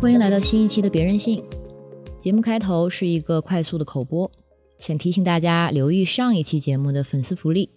[0.00, 1.40] 欢迎来到新一期的《别任性》
[2.20, 2.40] 节目。
[2.40, 4.30] 开头是一个快速的口播，
[4.78, 7.70] 想提醒大家留意上一期节目的粉丝福利。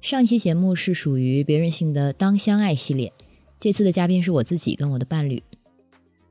[0.00, 3.12] 上期节目是属于《别任性》的“当相爱”系列，
[3.60, 5.42] 这次的嘉宾是我自己跟我的伴侣。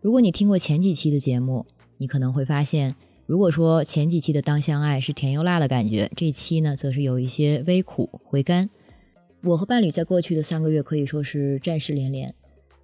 [0.02, 1.66] 如果你听过前几期的节目，
[1.98, 2.96] 你可能会发现，
[3.26, 8.70] 如果说前几期的“当相爱”是甜又辣的感觉，这期呢则是有一些微苦回甘。
[9.44, 12.34] 我和伴侣在过去的三个月可以说是战事连连。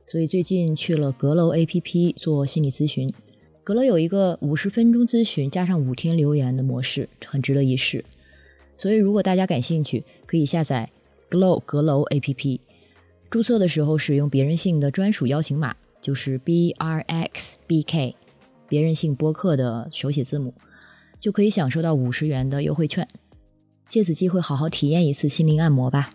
[0.06, 3.12] 所以最近去了阁楼 APP 做心理咨询，
[3.64, 8.06] 阁楼有一个五十分钟咨询加上五天留言的模式，很值得一试。
[8.78, 10.92] 所以如果大家感兴趣，可以下载
[11.30, 12.60] Glow 阁楼 APP，
[13.30, 18.14] 注册的时候使用别人性的专属邀请码，就是 BRXBK，
[18.68, 20.54] 别人性播客的手写字母，
[21.20, 23.08] 就可以享受到五十元的优惠券。
[23.88, 26.14] 借此机会好好体验一次心灵按摩吧。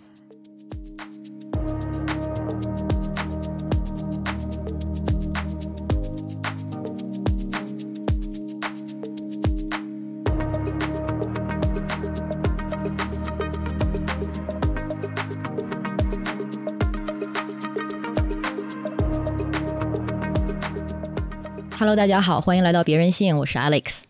[21.88, 24.02] Hello，大家好，欢迎来到别人信，我是 Alex。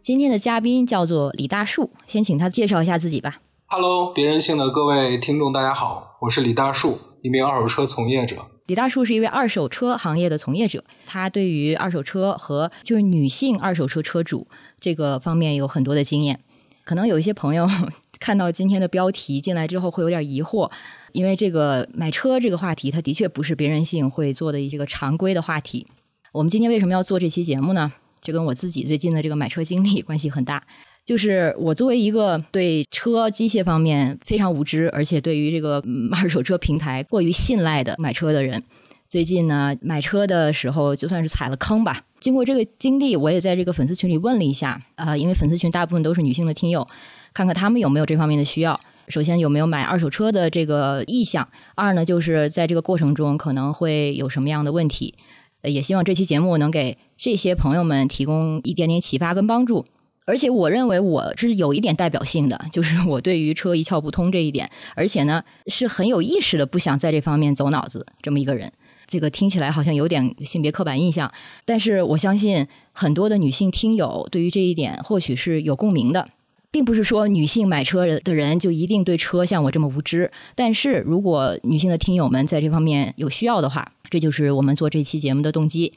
[0.00, 3.40] 今天的嘉宾叫做李大树，先请他介绍一下自己吧。
[3.66, 8.36] Hello，别人信的各位听众，大家好，我是李大树，一名二手车从业者。
[8.66, 14.46] 李大树是一位二手车行业的从业者，他对于二手车和就是女性二手车车主
[14.78, 16.38] 这个方面有很多的经验。
[16.84, 17.68] 可能有一些朋友
[18.20, 20.70] 看到今天的标题进来之后会有点疑惑，
[21.10, 25.88] 因为这个买车这个话题，它的确不是别人性会做的一个常规的话题。
[26.32, 27.92] 我们今天为什么要做这期节目呢？
[28.22, 30.62] 这跟我自己最近的这个买车经历关系很大。
[31.04, 38.62] 就是我作为一个对车机械方面非常无知，而且对于这个二手车平台过于信赖的买车的人，
[39.06, 42.02] 最近呢买车的时候就算是踩了坑吧。
[42.18, 46.88] 经过这个经历，我也在这个粉丝群里问了一下，啊，因为粉丝群大部分都是女性的听友，
[47.34, 48.80] 看看他们有没有这方面的需要。
[49.08, 51.46] 首先有没有买二手车的这个意向？
[51.74, 55.14] 二呢，就是在这个过程中可能会有什么样的问题？
[55.62, 59.84] 也希望这期节目能给这些朋友们提供一点点启发跟帮助，
[60.24, 68.72] 而且我认为我是有一点代表性的，就是我对于车一窍不通这一点，而且呢是很有意识的不想在这方面走脑子这么一个人。
[69.06, 71.30] 这个听起来好像有点性别刻板印象，
[71.64, 76.28] 但是我相信很多的女性听友对于这一点或许是有共鸣的。
[76.72, 85.92] 并不是说女性买车的人就一定对车像我这么无知，但是如果女性的听友们在这方面有需要的话，这就是我们做这期节目的动机。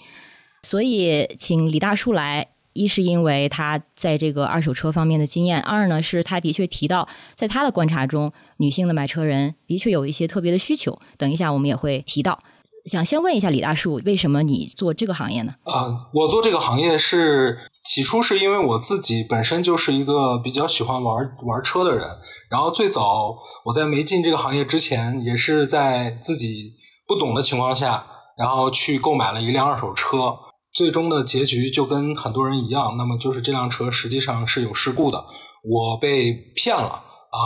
[0.62, 11.00] 所以请李大叔来，一是因为他在这个二手车方面的经验，二呢是他的确提到，在他的观察中，女性的买车人的确有一些特别的需求。
[11.18, 12.38] 等一下我们也会提到。
[12.86, 15.56] 想先问一下李大叔，为什么你做这个行业呢？
[15.64, 21.16] 啊，我做这个行业是起初是因为我自己本身就是一个比较喜欢玩
[21.46, 22.08] 玩车的人，
[22.50, 23.36] 然后最早
[23.66, 26.74] 我在没进这个行业之前，也是在自己
[27.08, 28.06] 不懂的情况下，
[28.38, 30.36] 然后去购买了一辆二手车，
[30.74, 35.24] 最终的结局就跟很多人一样，那么就是这辆车实际上是有事故的，
[35.64, 37.38] 我被骗了啊。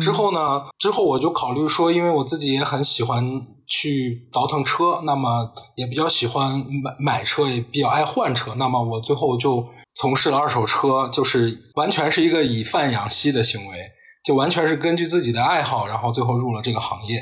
[0.00, 3.46] 之后呢，之后我就考虑说，因为我自己也很喜欢。
[3.70, 8.54] 去倒腾车，那么也比较喜欢买买车，也比较爱换车。
[8.54, 9.62] 那么我最后就
[10.00, 13.90] 从事了二手车，就是完全是一个以贩养吸的行为，
[14.24, 17.16] 就完全是根据自己的爱好，然后最后入了这个行业。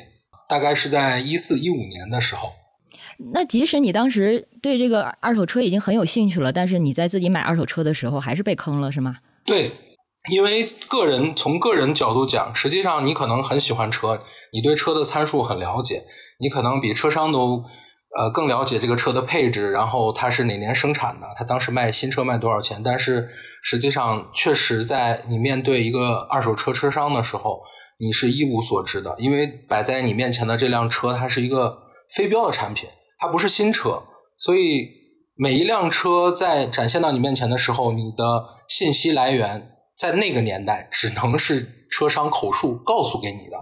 [0.48, 2.52] 大概是在一四一五年的时候。
[3.32, 9.16] 那即使你当时对这个二手车已经很有兴趣了，但是你在自己买二手车的时候还是被坑了，是吗？
[9.44, 9.72] 对。
[10.30, 14.22] 因为个人从个人角度讲，实际上你可能很喜欢车，
[14.52, 16.02] 你对车的参数很了解，
[16.40, 17.64] 你可能比车商都
[18.14, 22.82] 呃更了解这个车的配置，然后它是哪年生产的，它当时卖新车卖多少钱。
[22.82, 23.28] 但是
[23.62, 27.60] 实际上，确实在你面对一个二手车车商的时候，
[27.98, 31.78] 你是一无所知的，因为摆在你面前的这辆车，它是一个
[32.14, 32.88] 非标的产品，
[33.18, 34.02] 它不是新车，
[34.36, 34.88] 所以
[35.34, 39.72] 每一辆车在展现到你面前的时候，你的信息来源。
[39.98, 43.56] 在那个年代，只能是车商口述告诉给你的。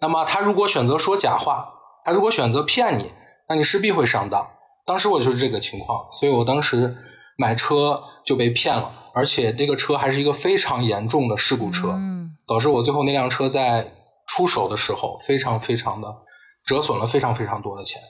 [0.00, 1.64] 那么，他如果选择说假话，
[2.04, 3.12] 他如果选择骗你，
[3.48, 4.46] 那你势必会上当。
[4.84, 6.96] 当时我就是这个情况，所以我当时
[7.36, 13.92] 买车就被骗了，而且这个车还是一个非常严重的事故车，嗯导致我最后那辆车在
[14.26, 16.14] 出手的时候，非常非常的
[16.64, 18.00] 折损了非常非常多的钱。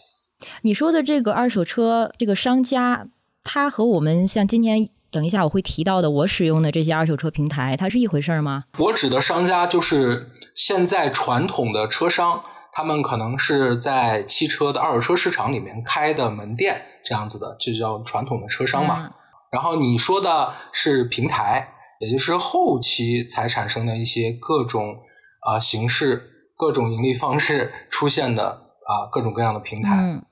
[0.62, 3.06] 你说的这个二手车这个商家，
[3.42, 4.90] 他和我们像今天。
[5.08, 8.64] 等一下我会提到的，我使用的这些二手车平台，它是一回事儿吗？
[8.76, 12.42] 我指的商家就是现在传统的车商，
[12.76, 19.12] 他们可能是在汽车的二手车市场里面开的门店这样子的，这叫传统的车商嘛。
[19.50, 21.70] 然后你说的是平台，
[22.00, 24.98] 也就是后期才产生的一些各种
[25.40, 28.44] 啊形式、各种盈利方式出现的
[28.86, 29.96] 啊各种各样的平台。
[29.96, 30.22] 嗯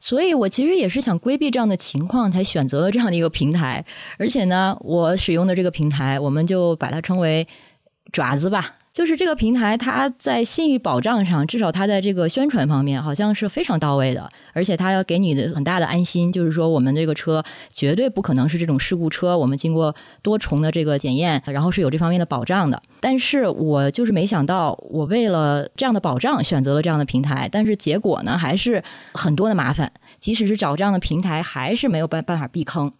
[0.00, 3.84] 所以，我其实也是想规避这样的情况，才选择了这样的一个平台。
[4.18, 7.46] 而且呢，我使用的这个平台，我们就把它称为
[8.10, 8.76] “爪子”吧。
[8.98, 14.28] 就是这个平台，它在信誉保障上，至少它在这个宣传方面，好像是非常到位的。
[14.52, 17.40] 而且它要给你的很大的安心，就是说我们这个车
[17.70, 22.82] 绝对不可能是这种事故车，我们经过多重的这个检验，然后是有这方面的保障的。
[22.98, 28.82] 但是我就是没想到，我为了这样的保障选择了这样的平台，但是结果呢，还是
[29.14, 29.92] 很多的麻烦。
[30.18, 32.92] 即使是找这样的平台，还是没有办办法避坑。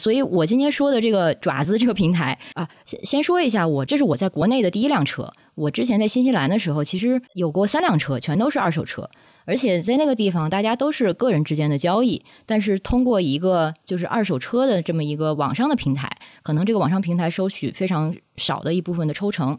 [0.00, 5.32] 所以我今天说的这个爪子 这个平台啊，先先说一下，我这是我在国内的第一辆车。
[5.56, 9.10] 我之前在新西兰的时候，其实有过三辆车，全都是二手车，
[9.44, 16.08] 而且在那个地方，大家都是个人之间的交易，但是通过一个就是二手车的这么一个网上的平台，
[16.44, 19.58] 可能这个网上平台收取非常少的一部分的抽成。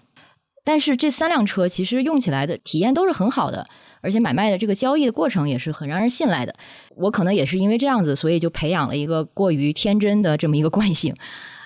[0.63, 3.65] 但是这三辆车其实用起来的体验都是很好的。
[4.01, 6.55] 而且买卖的这个交易的过程也是很让人信赖的。
[6.95, 11.13] 我可能也是因为这样子，所以就培养了一个过于天真的这么一个惯性。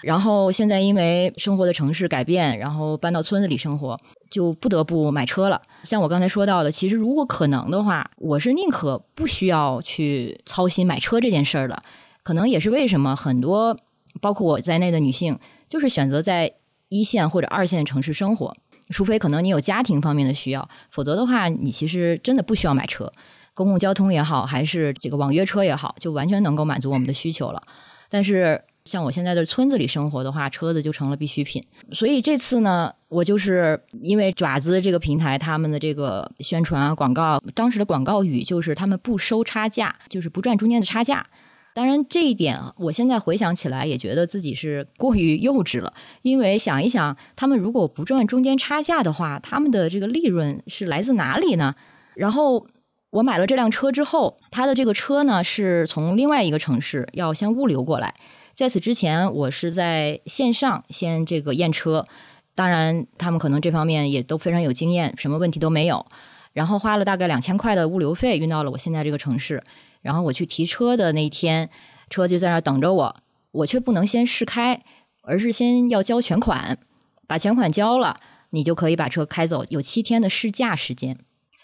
[0.01, 3.95] 然后现在因为生活的城市改变，然后搬到村子里生活，
[4.31, 5.61] 就不得不买车了。
[5.83, 11.83] 像我刚才说到的，其实如果可能的话，我是宁可不需要去操心买车这件事儿的。
[12.23, 13.77] 可能也是为什么很多
[14.19, 15.37] 包括我在内的女性，
[15.69, 16.51] 就是选择在
[16.89, 18.55] 一线或者二线城市生活。
[18.89, 23.11] 除非可能你有家庭方面的需要，否则的话，你其实真的不需要买车。
[23.53, 27.61] 公共交通也好，还是这个网约车也好，就完全能够满足我们的需求了。
[28.09, 31.63] 但是像我现在的村子里生活的话，车子就成了必需品。
[31.91, 41.25] 所以这次呢，我就是因为爪子这个平台，他们的这个宣传啊、广告，当时的广告语就是他们不收差价，就是不赚中间的差价。
[41.75, 45.91] 当然，这一点我现在回想起来也觉得自己是过于幼稚了。
[46.21, 51.73] 因为想一想，他们如果不赚中间差价的话，他们的这个利润是来自哪里呢？
[52.15, 52.67] 然后
[53.09, 58.13] 我买了这辆车之后，他的这个车呢是从另外一个城市要先物流过来。
[58.53, 62.05] 在此之前，我是在线上先这个验车，
[62.53, 66.05] 当然他们可能这方面也都非常有经验，什么问题都没有。
[66.53, 69.63] 然后花了大概两千块的物流费运到了我现在这个城市。
[70.03, 71.69] 然后我去提车的那天，
[72.09, 73.15] 车就在那等着我，
[73.51, 74.83] 我却不能先试开，
[75.21, 76.77] 而是先要交全款，
[77.25, 78.17] 把全款交了，
[78.51, 81.17] 你就可以把车开走，有七天的试驾时间。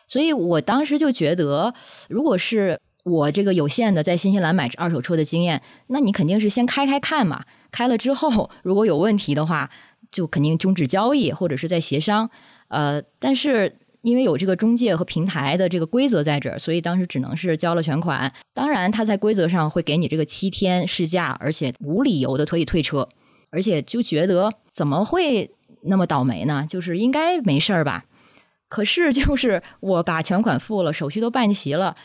[0.08, 1.76] 所以我当时就觉得，
[2.08, 9.70] 如果是我这个有限的在新西兰买二手车的经验，那你肯定是先开开看嘛，开了之后如果有问题的话，
[10.10, 12.30] 就肯定终止交易或者是在协商。
[12.70, 13.76] 呃，但是。
[14.02, 18.32] 因为有这个中介和平台的这个规则在这儿，所以当时只能是交了全款。
[18.54, 23.08] 当然，他在规则上会给你这个七天试驾，而且无理由的可以退车。
[23.52, 25.50] 而且就觉得怎么会
[25.82, 26.66] 那么倒霉呢？
[26.70, 28.06] 就是应该没事儿吧？
[28.68, 31.96] 可是就是我把全款付了，手续都办齐了，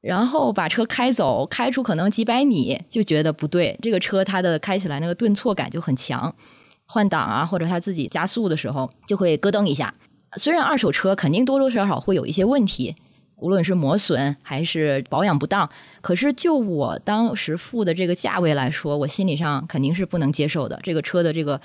[0.00, 3.76] 然后把车开走，开出可能几百米，就觉得不对。
[3.82, 6.32] 这个车它的开起来那个顿挫感就很强，
[6.86, 9.92] 换挡啊，或者它自己加速的时候就会咯噔一下。
[10.36, 12.94] 虽然二手车肯定多多少少会有一些问题，
[13.36, 15.68] 无论是磨损还是保养不当，
[16.00, 20.78] 可是就我当时付的这个价位来说，我心理上肯定是不能接受的。
[20.82, 21.60] 这个车的这个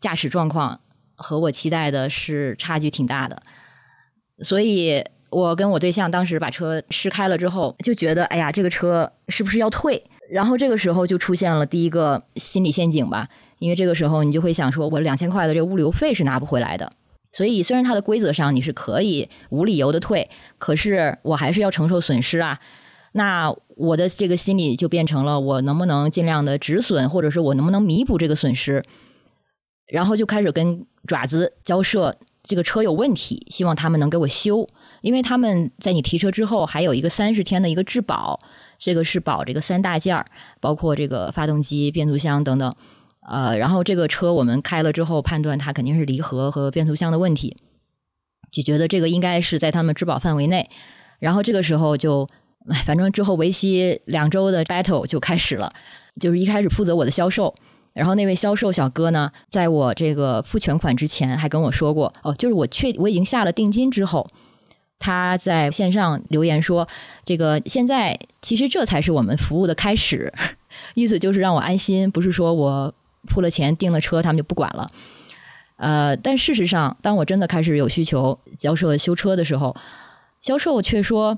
[0.00, 0.80] 驾驶状况
[1.14, 3.42] 和我期待的是差距挺大的，
[4.40, 10.02] 所以我跟我对象当时把车试开了之后，就觉得哎呀，这个车是不是要退？
[10.30, 16.92] 然后这个时候就出现了第一个心理陷阱吧，因为这个时候你就会想说，我两千块的这个物流费是拿不回来的。
[17.36, 22.58] 所以，虽然它的规则上你是可以无理由的退，可是我还是要承受损失啊。
[23.12, 28.82] 那我的这个心理就变成了，我能不能尽量的止损，或者是我能不能弥补这个损失？
[29.86, 34.66] 然后就开始跟爪子交涉，这个车有问题，希望他们能给我修，
[35.02, 38.40] 因为他们在你提车之后还有一个三十天的一个质保，
[38.78, 40.24] 这个是保这个三大件儿，
[40.58, 42.74] 包括这个发动机、变速箱等等。
[43.28, 47.56] 呃，然后这个车我们开了之后，判断它肯定是离合和变速箱的问题，
[48.52, 50.70] 就觉得这个应该是在他们质保范围内。
[51.18, 52.28] 然后这个时候就，
[52.84, 55.72] 反正之后为期两周的 battle 就开始了。
[56.20, 57.52] 就是一开始负责我的销售，
[57.94, 64.30] 然后那位销售小哥呢，在我这个付全款之前还跟我说过，哦，就是我确我已经下了定金之后，
[65.00, 66.86] 他在线上留言说，
[67.24, 70.32] 这个现在其实这才是我们服务的开始，
[70.94, 72.94] 意思就是让我安心，不是说我。
[73.26, 74.90] 付了钱订了车，他们就不管了。
[75.76, 79.76] 呃，但事实上，当我真的开始有需求交涉修车的时候，
[80.40, 81.36] 销售却说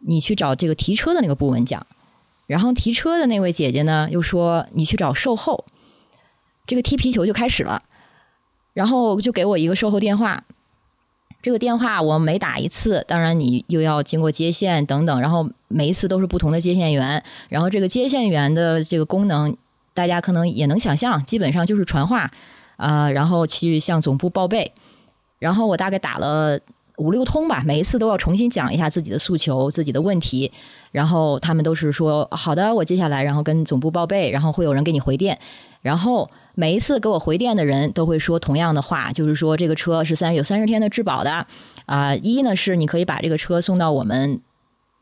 [0.00, 1.86] 你去找这个提车的那个部门讲，
[2.46, 5.64] 然后提车的那位姐姐呢又说你去找售后，
[6.66, 7.82] 这个踢皮球就开始了，
[8.74, 10.44] 然后就给我一个售后电话。
[11.40, 19.56] 这个电话我每打一次，当然你又要经过接线等等，然后每一次都是不同的接线员，然后这个接线员的这个功能，
[19.98, 22.30] 大家可能也能想象，基本上就是传话
[22.76, 24.72] 啊，然后去向总部报备，
[25.40, 26.56] 然后我大概打了
[26.98, 30.52] 五六通吧，每一次都要重新讲一下自己的诉求、自己的问题，
[30.92, 35.36] 然后他们都是说好的，我接下来然后跟总部报备，然后会有人给你回电，
[35.82, 36.30] 然后。
[36.54, 41.46] 每一次给我回电的人都会说同样的话，就是说这个车是三有三十天的质保的，
[41.86, 44.40] 啊，一呢是你可以把这个车送到我们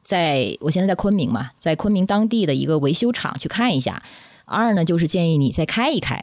[0.05, 4.03] 在我现在在昆明嘛，在昆明当地的一个维修厂去看一下，
[4.47, 6.23] 二呢就是建议你再开一开。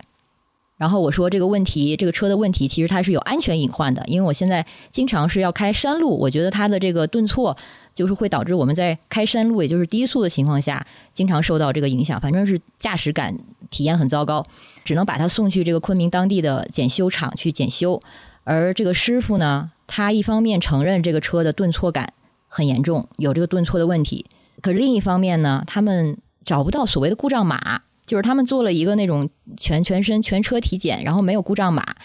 [0.76, 7.56] 然后我说这个问题，这个车的问题其实它是有安全隐患的，因为我现在经常是要开山路，我觉得它的这个顿挫
[7.94, 13.38] 就是会导致我们在开山路，也就是低速的情况下，经常受到这个影响，反正是驾驶感
[13.70, 14.46] 体验很糟糕，
[14.84, 18.02] 只能把它送去这个昆明当地的检修厂去检修。
[18.44, 22.12] 而这个师傅呢，他一方面承认这个车的顿挫感
[22.48, 24.26] 很严重，有这个顿挫的问题，
[24.62, 27.84] 可是另一方面呢，他们找不到所谓的故障码。
[28.06, 31.96] 就是他们做了一个那种全全身全车体检，然后没有故障码，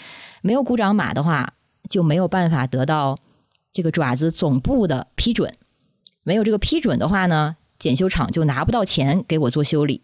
[0.43, 1.55] 没有故障码的话
[1.89, 3.19] 就没有办法得到
[3.73, 5.53] 这个爪子总部的批准，
[6.23, 10.03] 没有这个批准的话呢，检修厂就拿不到钱给我做修理，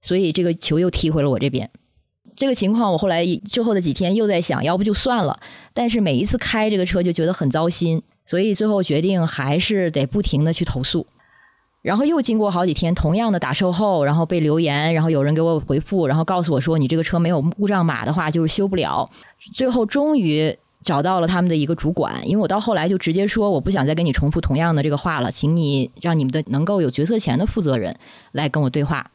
[0.00, 1.70] 所以这个球又踢回了我这边。
[2.36, 5.40] 这个情况我后来之后的几天又在想，要不就算了，
[5.74, 11.06] 但是每一次开这个车就觉得很糟心，所以最后决定还是得不停的去投诉。
[11.88, 19.08] 然后又经过好几天，同样的打售后，然后被留言，然后有人给我回复，然后告诉我说你这个车没有故障码的话就是修不了。
[19.54, 27.96] 最后终于找到了他们的一个主管，因为我到后来就直接说我不想再跟你重复同样的这个话了，请你让你们的能够有决策权的负责人
[28.32, 29.10] 来跟我对话。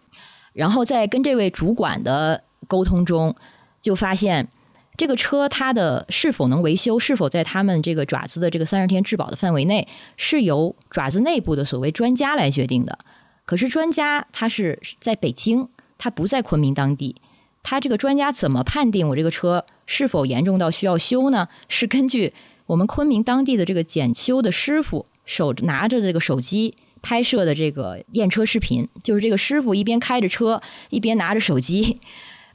[0.53, 3.36] 然后在跟这位主管的沟通中，
[3.80, 4.48] 就发现。
[4.95, 13.00] 这个车它的是否能维修，是否在他们这个爪子的这个三十天质保的范围内，是由爪子内部的所谓专家来决定的。
[13.45, 17.15] 可是专家他是在北京，他不在昆明当地，
[17.63, 21.47] 他这个专家怎么判定我这个车是否严重到需要修呢？
[21.67, 22.33] 是根据
[22.67, 32.00] 我们昆明当地的这个检修的师傅手拿着这个手机拍摄的这个验车视频，就是这个师傅一边开着车，一边拿着手机。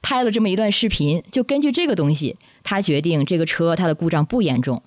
[0.03, 4.83] 拍了这么一段视频，就根据这个东西，他决定这个车它的故障不严重。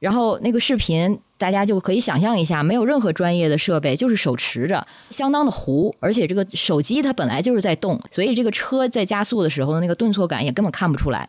[0.00, 11.28] 然后那个视频大家就可以想象一下，没有任何专业的设备，就是手持着，相当的糊，而且这个手机它本来就是在动，所以这个车在加速的时候那个顿挫感也根本看不出来。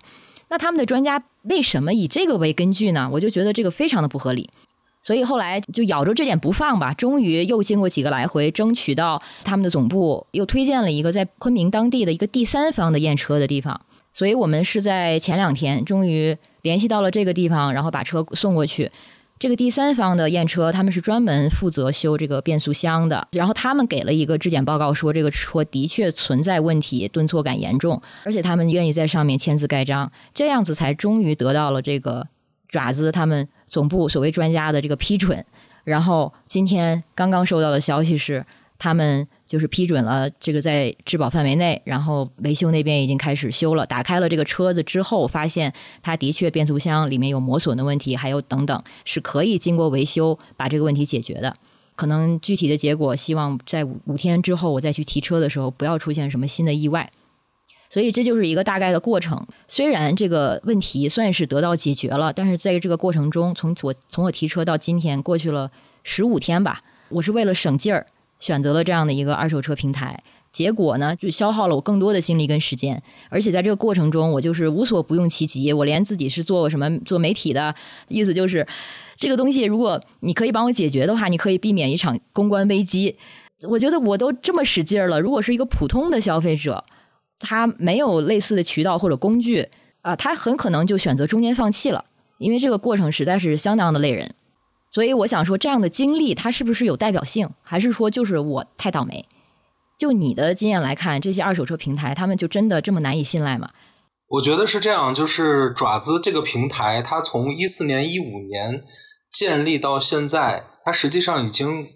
[0.49, 3.09] 那他们的专家为什么以这个为根据呢？
[3.13, 4.49] 我就觉得这个非常的不合理。
[5.05, 13.79] 所以后来就咬着这点不放吧，终于又经过几个来回，争取到他们的总部又推荐了一个在昆明当地的一个第三方的验车的地方。
[14.13, 18.91] 所以我们是在前两天终于联系到了这个地方，然后把车送过去。
[19.37, 32.25] 这个第三方的验车，他们是专门负责修这个变速箱的，然后他们给了一个质检报告，说这个车的确存在问题，顿挫感严重，而且他们愿意在上面签字盖章，这样子才终于得到了这个
[32.69, 33.47] 爪子他们。
[33.67, 35.43] 总部所谓专家的这个批准，
[35.83, 38.45] 然后今天刚刚收到的消息是，
[38.77, 43.83] 他们就是批准了这个在质保范围内，然后维修那边已经开始修了。
[43.85, 51.53] 打开了这个车子之后，发现它的确变速箱里面有磨损的问题，还有等等，是可以经过维修把这个问题解决的。
[51.95, 57.11] 可能具体的结果，希望在五五天之后我再去提车的时候，不要出现什么新的意外。
[57.95, 59.47] 所以这就是一个大概的过程。
[59.69, 65.71] 虽然这个问题算是得到解决了，但是在这个过程中，从我从我提车到今天过去了
[66.03, 66.81] 十五天吧。
[67.07, 68.05] 我是为了省劲儿，
[68.37, 70.21] 选择了这样的一个二手车平台。
[70.51, 73.01] 结果呢，就消耗了我更多的精力跟时间。
[73.29, 75.71] 而且在这个过程中，我就是无所不用其极。
[75.71, 77.73] 我连自己是做什么做媒体的，
[78.09, 78.67] 意思就是
[79.15, 83.15] 这个东西，如果你可以帮我解决的话，你可以避免一场公关危机。
[83.69, 86.83] 我觉得我都这么使劲儿了，如果是一个普通的消费者。
[87.39, 89.69] 他没有类似的渠道或者工具
[90.01, 92.05] 啊，他很可能就选择中间放弃了，
[92.37, 94.35] 因为这个过程实在是相当的累人。
[94.91, 99.25] 所以我想说，这样的经历它是不是有代表性，还是说就是我太倒霉？
[99.97, 103.71] 就你的经验来看，这些二手车平台他们就真的这么难以信赖吗？
[104.27, 108.83] 我觉得是这样，就是爪子这个平台，它从一四年、一五年
[109.31, 111.87] 建立到现在，它实际上已经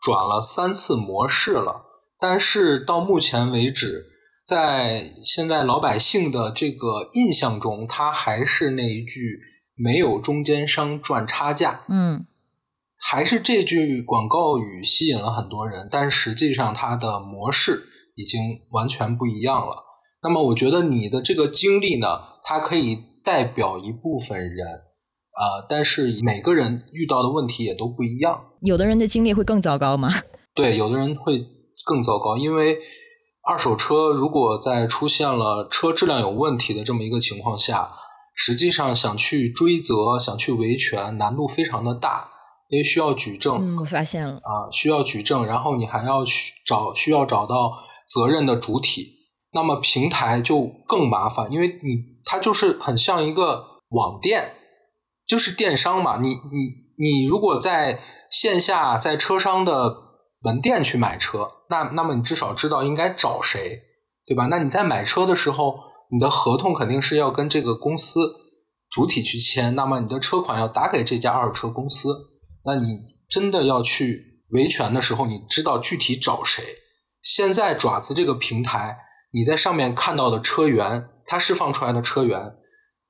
[0.00, 1.82] 转了三次模式了，
[2.20, 4.11] 但是到目前为止。
[4.52, 9.40] 在现在老百姓的这个印象中，它还是那一句
[9.74, 11.84] “没有中间商赚差价”。
[11.88, 12.26] 嗯，
[12.98, 19.74] 还是这句广告语吸引了很多人，但实际上它的模式已经完全不一样了。
[20.22, 22.06] 那么，我觉得你的这个经历呢，
[22.44, 28.44] 它可以代表一部分人，啊，但是每个人遇到的问题也都不一样。
[28.60, 30.10] 有的人的经历会更糟糕吗？
[30.54, 31.42] 对，有的人会
[31.86, 32.76] 更糟糕，因为
[33.44, 37.90] 二手车如果在出现了车质量有问题的这么一个情况下，
[38.34, 42.28] 实际上想去追责、想去维权，难度非常的大，
[42.68, 43.56] 因为需要举证。
[43.60, 47.72] 嗯，我发现了啊，需要举证，然后你还要去找需要找到
[48.06, 49.20] 责任的主体。
[49.52, 54.54] 那么平台就更麻烦，因为你它就是很像一个网店，
[55.26, 56.18] 就是电商嘛。
[56.18, 56.36] 你你
[56.96, 59.94] 你如果在线下在车商的
[60.42, 63.82] 门店去买车，那那么你至少知道应该找谁，
[64.26, 64.46] 对吧？
[64.46, 65.78] 那你在买车的时候，
[66.10, 68.34] 你的合同肯定是要跟这个公司
[68.90, 72.08] 主体去签，那么你的车款要打给这家二手车公司。
[72.64, 72.86] 那你
[73.28, 76.62] 真的要去维权的时候，你知道具体找谁。
[77.22, 78.98] 现在爪子这个平台。
[79.34, 82.52] 你在上面看到的车源，它释放出来的车源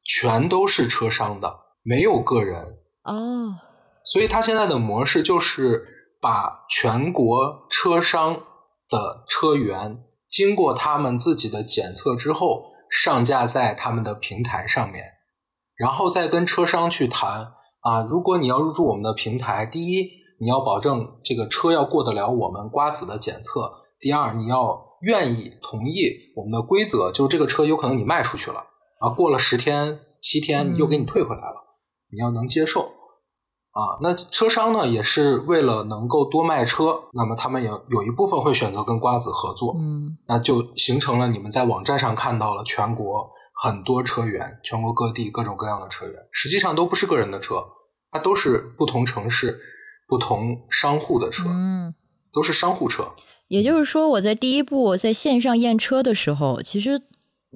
[0.05, 2.63] 全都是车商的，没有个人
[3.03, 3.57] 哦。
[4.05, 5.85] 所以它现在的模式就是
[6.23, 8.35] 把全国车商
[8.89, 15.05] 的车源经过他们自己的检测之后，上架在他们的平台上面，
[15.77, 18.03] 然后再跟车商去谈啊。
[18.09, 20.09] 如果你要入驻我们的平台，第一
[20.41, 24.91] 你要保证这个车要过得了我们瓜子的检测，第二你要。
[25.03, 28.59] 愿意同意我们的规则，就是这个车有可能你卖出去了
[29.01, 31.57] 啊，过了十天七天又给你退回来了，
[32.13, 32.83] 你要能接受
[33.73, 33.99] 啊。
[34.01, 43.31] 那车商呢也是为了能够多卖车，那么他们也有一部分会选择跟瓜子合作，嗯，那就形成了你们在网站上看到了全国
[43.63, 47.65] 很多车源，全国各地各种各样的车源，实际上都不是个人的车，
[48.11, 49.61] 它都是不同城市
[50.09, 51.95] 不同商户的车，嗯，
[52.33, 53.13] 都是商户车。
[53.49, 57.03] 也就是说，我在第一步在线上验车的时候，其实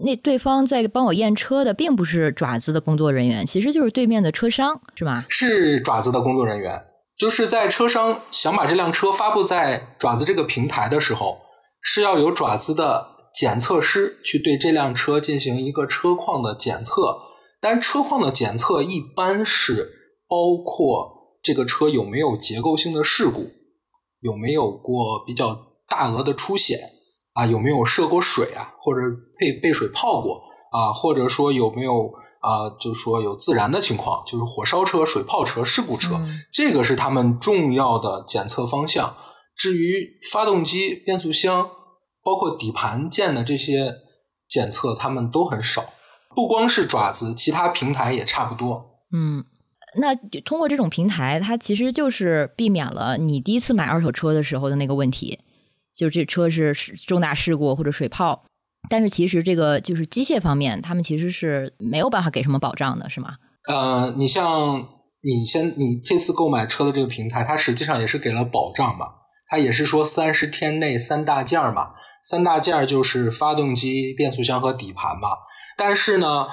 [0.04, 5.24] 那对方在帮我验车的并不是爪子的工作人员，其实就是对面的车商，是吧？
[5.28, 6.84] 是爪子的工作人员，
[7.18, 11.38] 就是在车商想把这辆车发布在爪子这个平台的时候，
[11.80, 17.18] 是要有爪子的检测师去对这辆车进行一个车况的检测。
[17.60, 19.90] 但车况的检测一般是
[20.28, 23.50] 包括这个车有没有结构性的事故，
[24.20, 25.64] 有没有过比较。
[25.88, 26.80] 大额的出险
[27.36, 29.00] 啊，有没有涉过水啊，或者
[29.38, 30.40] 被被水泡过
[30.72, 36.18] 啊，或者说有没有啊，就是说有自燃的情况，就是火烧车、水泡车、事故车，
[36.52, 39.14] 这个是他们重要的检测方向。
[39.54, 41.68] 至于发动机、变速箱，
[42.24, 43.94] 包括底盘件的这些
[44.48, 45.84] 检测，他们都很少。
[46.34, 48.84] 不光是爪子，其他平台也差不多。
[49.12, 49.44] 嗯，
[49.96, 55.38] 那通过这种平台，它其实就是避免了你第一次买二手车的时候的那个问题。
[55.96, 58.44] 就是这车是重大事故或者水泡，
[58.90, 63.36] 但是其实这个就是机械方面，他们其实是没有办法给什么保障的，是吗？
[63.66, 64.88] 呃，你像
[65.22, 69.06] 你先你这次购买车的这个平台，它实际上也是给了保障嘛，
[69.48, 75.28] 它也是说三十天内三大件儿嘛，三大件儿就是发动机、变速箱和底盘嘛。
[75.78, 76.46] 但是呢，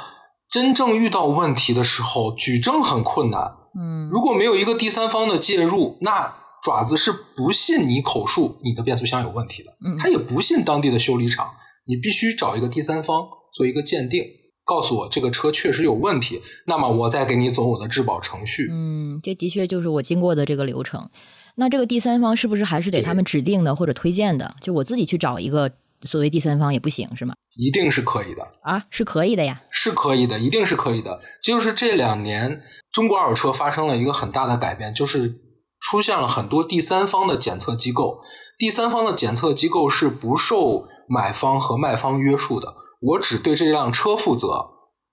[0.49, 3.41] 真正遇到问题的时候，举证很困难。
[3.77, 6.42] 嗯，如果没有一个第三方的介入，那。
[6.63, 11.51] 爪子是不信你口述你的变速箱有问题的，他也不信当地的修理厂。
[11.85, 14.23] 你必须找一个第三方做一个鉴定，
[14.63, 18.69] 告诉我这个车确实有问题，那么我再给你走我的质保程序。
[18.71, 21.09] 嗯，这的确就是我经过的这个流程。
[21.55, 24.55] 那这个第三方是不是还是得他们指定的或者推荐的？
[24.61, 25.69] 就我自己去找一个
[26.03, 27.35] 所谓第三方也不行是吗？
[27.57, 31.19] 一定是可以的啊，是可以的呀，是可以的，一定是可以的。
[31.43, 32.61] 就是这两年
[32.93, 35.41] 中国二手车发生了一个很大的改变，就是。
[35.83, 38.21] 出现了很多第三方的检测机构，
[38.57, 42.73] 第三方的检测机构是不受买方和卖方约束的。
[43.01, 44.47] 我只对这辆车负责，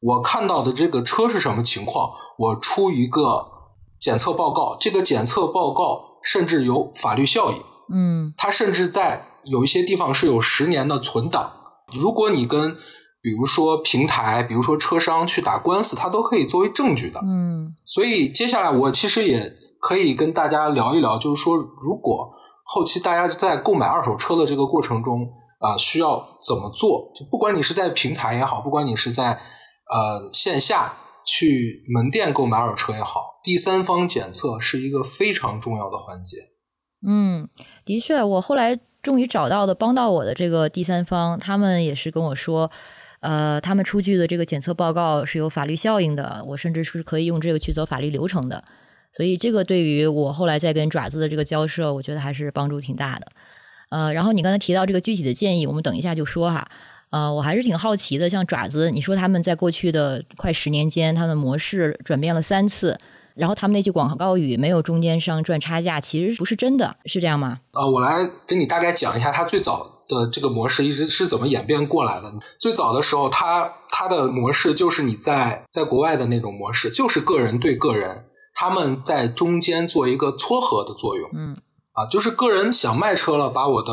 [0.00, 3.46] 我看到的这个车是什么情况，我出一个
[4.00, 4.76] 检测报告。
[4.80, 7.56] 这个检测报告甚至有法律效益，
[7.92, 11.52] 嗯，它甚至在有一些地方是有十年的存档。
[11.92, 12.76] 如果你跟
[13.20, 17.74] 比如说平台，比如说车商去打官司，它都可以作为证据的，嗯。
[17.84, 19.52] 所以接下来我其实也。
[19.80, 22.30] 可以跟大家聊一聊，就是说，如果
[22.64, 27.10] 后期大家在购买二手车的这个过程中啊，需要怎么做？
[27.18, 29.32] 就不管你是在平台也好，不管你是在
[29.90, 30.92] 呃线下
[31.26, 36.36] 去门店购买二手车也好，第三方检测是一个非常重要的环节。
[37.06, 37.48] 嗯，
[37.84, 42.70] 的确，我后来终于找到的帮到我的这个第三方，他们也是跟我说，
[43.20, 48.62] 呃，他们出具的这个检测报告是有法律效应的，我甚至是可以用这个去走法律流程的。
[49.16, 53.26] 所以这个对于我后来再跟爪子的这个交涉，我觉得还是帮助挺大的。
[53.90, 56.68] 呃，然后你刚才提到这个具体的建议，我们等一下就说哈。
[57.10, 62.96] 呃，我还是挺好奇的，像爪子，你说他们在过去的快十年间，他们模式转变了三次，
[63.34, 67.58] 然后他们那句广告语“没有中间商赚差价”，其实不是真的，是这样吗？
[67.72, 72.32] 呃，我来跟你大概讲一下，它最早的这个模式一直是怎么演变过来的。
[72.60, 78.26] 最早的时候，它它的模式就是你在在国外的那种模式，就是个人对个人，
[78.60, 81.30] 他们在中间做一个撮合的作用。
[81.32, 81.56] 嗯，
[81.92, 83.90] 啊，就是个人想卖车了，把我的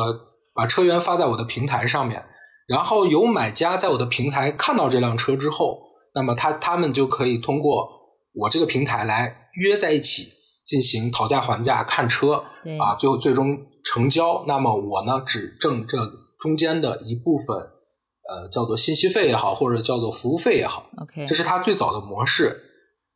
[0.54, 2.26] 把车源发在我的平台上面。
[2.66, 5.78] 然后有买家在我的平台看到这辆车之后，
[6.14, 7.88] 那么他他们就可以通过
[8.34, 10.28] 我这个平台来约在一起
[10.66, 12.44] 进行讨价还价看车，
[12.78, 14.44] 啊，最后最终成交。
[14.46, 15.96] 那么我呢只挣这
[16.38, 20.90] 中间的一部分，呃，叫做信息费也好，或者叫做服务费也好。
[21.00, 22.66] OK，这是他最早的模式。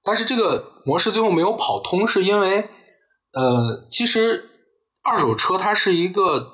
[0.05, 2.69] 但是这个模式最后没有跑通，是因为
[3.33, 4.51] 呃，其实
[5.03, 6.47] 二手车它是一个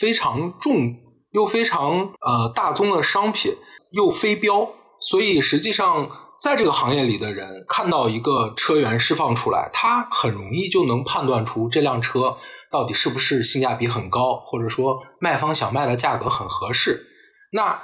[0.00, 1.00] 非常重。
[1.32, 3.54] 又非常呃大宗的商品，
[3.92, 4.68] 又非标，
[5.00, 12.36] 所以实际上在这个行业里的人看到一个车源释放出来，他很容易就能判断出这辆车
[12.70, 17.06] 到底是不是性价比很高，或者说卖方想卖的价格很合适。
[17.50, 17.80] 那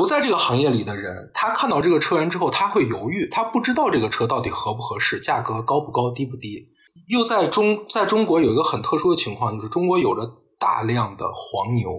[0.00, 6.68] 不在这个行业里的人，他看到这个车源之后，他会犹豫，他不知道这个车到底合不合适，价格高不高，低不低。
[7.06, 10.22] 又在中在中国有一个很特殊的情况，就是中国有着
[10.58, 11.90] 大量的黄牛。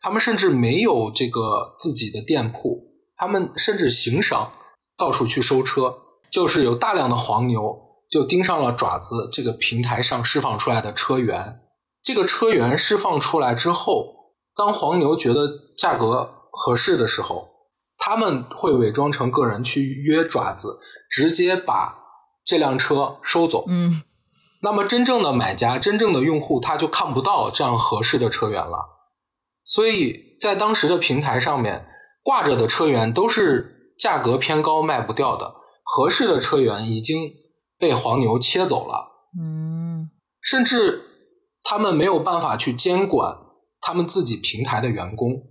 [0.00, 2.78] 他们甚至没有这个自己的店铺，
[3.14, 4.50] 他们甚至行商，
[4.96, 5.94] 到处去收车，
[6.32, 7.78] 就是有大量的黄牛
[8.10, 11.60] 就盯上了爪子这个平台上释放出来的车源。
[12.02, 17.48] 这个车源释放出来之后，当黄牛觉得价格合适的时候，
[17.98, 20.78] 他们会伪装成个人去约爪子，
[21.10, 21.98] 直接把
[22.44, 23.64] 这辆车收走。
[23.68, 24.02] 嗯，
[24.62, 28.78] 那么真正的买家、真正的用户，他就看不到这样合适的车源了。
[29.64, 31.86] 所以在当时的平台上面
[32.22, 37.32] 挂着的车源都是价格偏高卖不掉的，合适的车源已经
[37.78, 39.10] 被黄牛切走了。
[39.40, 41.02] 嗯，甚至
[41.62, 43.38] 他们没有办法去监管
[43.80, 45.42] 他们自己平台的员工，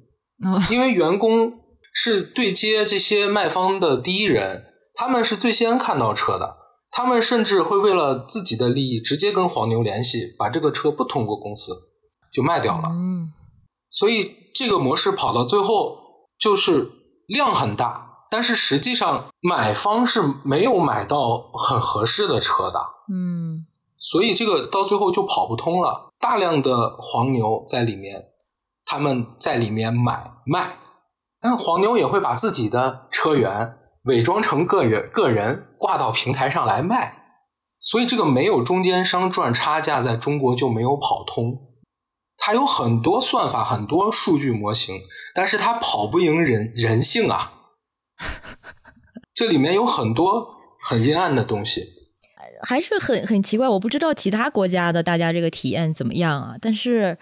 [0.69, 1.53] 因为员工
[1.93, 6.57] 是对接这些卖方的第一人，他们是最先看到车的，
[6.91, 11.71] 他们甚至会为了自己的利益直接跟黄牛联系，把这个车不通过公司
[12.33, 12.89] 就卖掉了。
[12.89, 13.33] 嗯。
[13.91, 15.97] 所以这个模式跑到最后
[16.39, 16.89] 就是
[17.27, 22.79] 量很大，但是实际上买方是没有买到很合适的车的。
[23.13, 23.67] 嗯，
[23.99, 26.09] 所以这个到最后就跑不通了。
[26.19, 28.29] 大量的黄牛在里面，
[28.85, 30.77] 他们在里面买卖，
[31.39, 37.23] 但黄牛也会把自己的车源伪装成个人个人挂到平台上来卖，
[37.79, 41.69] 所以这个没有中间商赚差价，在中国就没有跑通。
[42.37, 44.99] 它有很多算法，很多数据模型，
[45.33, 47.53] 但是它跑不赢人人性啊！
[49.33, 50.47] 这里面有很多
[50.81, 51.85] 很阴暗的东西，
[52.63, 53.69] 还是很很奇怪。
[53.69, 56.55] 我不知道其他国家的大家这个体验怎么样啊？
[56.59, 57.17] 但是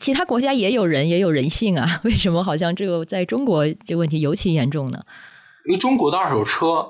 [0.00, 2.00] 其他国家也有人，也有人性啊。
[2.04, 5.04] 为什么好像这个在中国这个问题尤其严重呢？
[5.66, 6.88] 因为中国的二手车，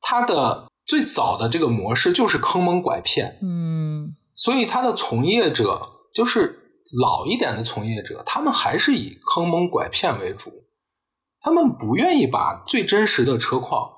[0.00, 6.64] 它的最早的这个模式就是坑蒙拐骗，嗯，所以它的从业者就是。
[6.90, 10.50] 老一点的从业者，他们还是以坑蒙拐骗为主，
[11.38, 13.90] 他们不愿意把最真实的车况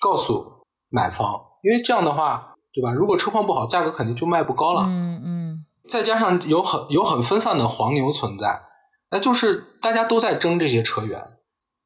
[0.00, 2.94] 告诉买方，因为这样的话，对吧？
[2.94, 4.84] 如果车况不好，价格肯定就卖不高了。
[4.86, 5.43] 嗯嗯。
[5.88, 8.62] 再加上有很有很分散的黄牛存在，
[9.10, 11.20] 那就是大家都在争这些车源，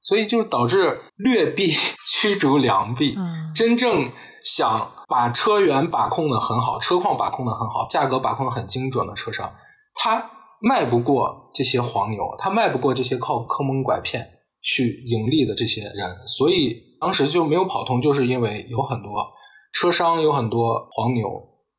[0.00, 1.72] 所以就导致劣币
[2.08, 3.16] 驱逐良币。
[3.54, 4.10] 真正
[4.44, 9.52] 想把车源把控的很好，车况把控的很好，价格把控的很精准的车商。
[9.94, 10.30] 他
[10.60, 14.28] 卖不过这些黄牛，他卖不过这些靠坑蒙拐骗
[14.62, 19.26] 去盈利的这些人，所以当时就没有跑通，就是因为有很多
[19.72, 21.28] 车商，有很多黄牛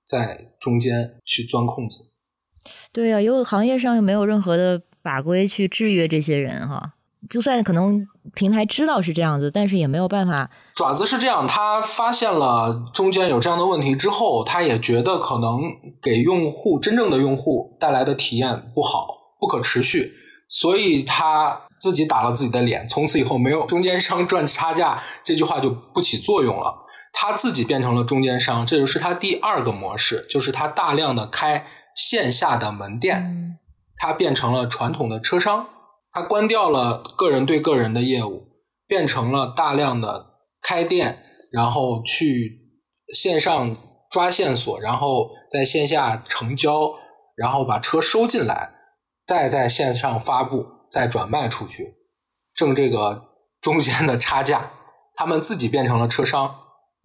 [0.10, 2.10] 在中间去钻空子。
[2.92, 6.94] 对呀，有行业上又没有任何的法规去制约这些人哈。
[7.30, 10.50] 就算可能平台知道是这样子，但是也没有办法。
[10.74, 15.60] 爪子是这样，他发现了中间有这样的问题之后，他也觉得可能
[16.02, 20.14] 给用户真正的用户带来的体验不好、不可持续，
[20.48, 22.88] 所以他自己打了自己的脸。
[22.88, 26.74] 从此以后，没有中间商赚差价这句话就不起作用了，
[27.12, 33.58] 他自己变成了中间商，这就是他第二个模式，就是他大量的开线下的门店。
[34.02, 35.68] 他变成了传统的车商，
[36.14, 38.48] 他关掉了个人对个人的业务，
[38.88, 40.26] 变成了大量的
[40.62, 42.62] 开店，然后去
[43.14, 43.76] 线上
[44.10, 46.94] 抓线索，然后在线下成交，
[47.36, 48.72] 然后把车收进来，
[49.28, 51.96] 再在线上发布，再转卖出去，
[52.56, 53.26] 挣这个
[53.60, 54.72] 中间的差价。
[55.16, 56.56] 他们自己变成了车商，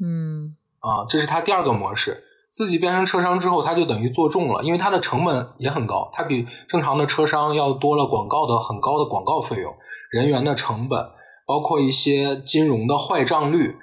[0.03, 2.25] 嗯啊，这是他第二个模式。
[2.51, 9.75] 自己变成车商之后，他就等于做重了，因为他的成本也很高，他比正常的车商要多了广告的很高的广告费用、
[10.13, 11.11] 人员的成本，
[11.49, 13.77] 包括一些金融的坏账率，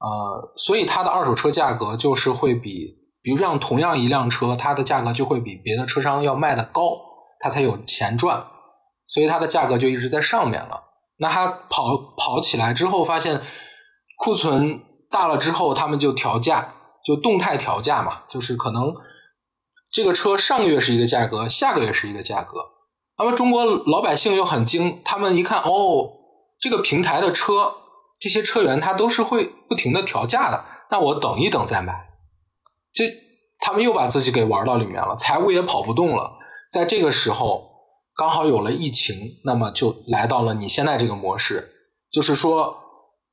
[0.00, 6.98] 呃，所以它的二手车价格就是会比，比如像同样一辆车，它的价格就会比别的车商要卖的高，
[7.38, 8.44] 它才有钱赚，
[9.06, 10.82] 所以它的价格就一直在上面了。
[11.18, 13.40] 那它跑跑起来之后，发现
[14.18, 14.80] 库存
[15.16, 16.74] 大了之后，他们就调价。
[17.06, 18.92] 就动态调价嘛，就是可能
[19.92, 22.58] 这个车上个月是一个价格，下个月是一个价格。
[23.16, 26.10] 那么中国老百姓又很精，他们一看哦，
[26.58, 27.74] 这个平台的车，
[28.18, 32.08] 这些车源他都是会不停的调价的，那我等一等再买。
[32.92, 33.04] 这
[33.60, 36.38] 他们又把自己给玩到里面了，财务也跑不动了。
[36.72, 37.70] 在这个时候，
[38.16, 41.70] 刚好有了疫情，那么就来到了你现在这个模式，
[42.10, 42.76] 就是说，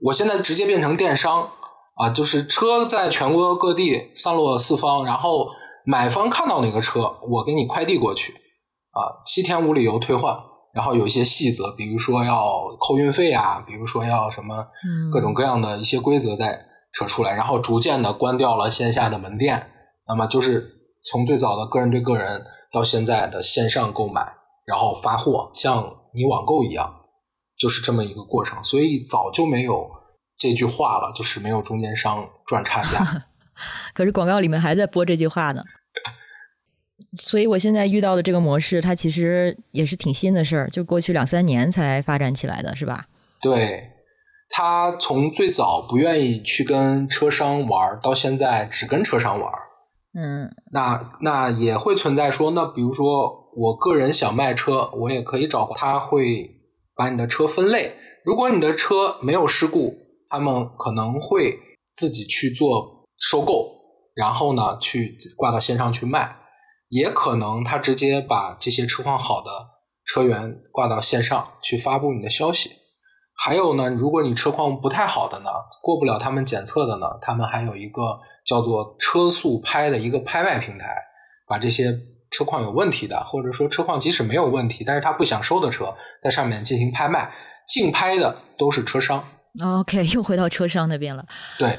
[0.01, 1.53] 我现在直接变成电商。
[1.95, 5.49] 啊，就是车在全国各地散落四方，然后
[5.85, 10.35] 买方看到哪个车，我给你快递过去，啊，七天无理由退换，
[10.73, 14.65] 然后有一些细则，比如说要扣运费啊，比如说要什么，
[15.11, 19.67] 各种各样的一些规则在扯出来，然后逐渐的关掉了线下的门店，
[20.07, 20.71] 那么就是
[21.05, 24.33] 从最早的个人对个人到现在的线上购买，
[24.65, 26.91] 然后发货，像你网购一样，
[27.59, 30.01] 就是这么一个过程，所以早就没有。
[30.37, 33.25] 这句话了，就是没有中间商赚差价。
[33.93, 35.63] 可是广告里面还在播这句话呢。
[37.19, 43.05] 所以我现在遇到的这个模式，它其实也是挺新的事儿，就过去两三年才发展起来的，是吧？
[43.41, 43.91] 对，
[44.49, 49.51] 他从最早不愿意去跟车商玩，到现在只跟车商玩。
[50.15, 56.49] 嗯，那那也会存在说，那比如说我个人想卖车，我也可以找他，会
[56.95, 57.95] 把你的车分类。
[58.25, 60.02] 如果你的车没有事故。
[60.33, 61.59] 他们可能会
[61.93, 63.69] 自己去做收购，
[64.15, 66.37] 然后呢，去挂到线上去卖，
[66.89, 69.51] 也可能他直接把这些车况好的
[70.03, 72.71] 车源挂到线上去发布你的消息。
[73.35, 75.51] 还有呢，如果你车况不太好的呢，
[75.83, 80.95] 过不了他们检测的呢，他们还有一个叫做车速拍的一个拍卖平台，
[81.47, 81.95] 把这些
[82.31, 85.93] 车况有问题的，或者说车况即使没有问题，但是他不想收的车，
[86.23, 87.31] 在上面进行拍卖，
[87.67, 89.23] 竞拍的都是车商。
[89.61, 91.23] OK，又回到车商那边了。
[91.59, 91.77] 对，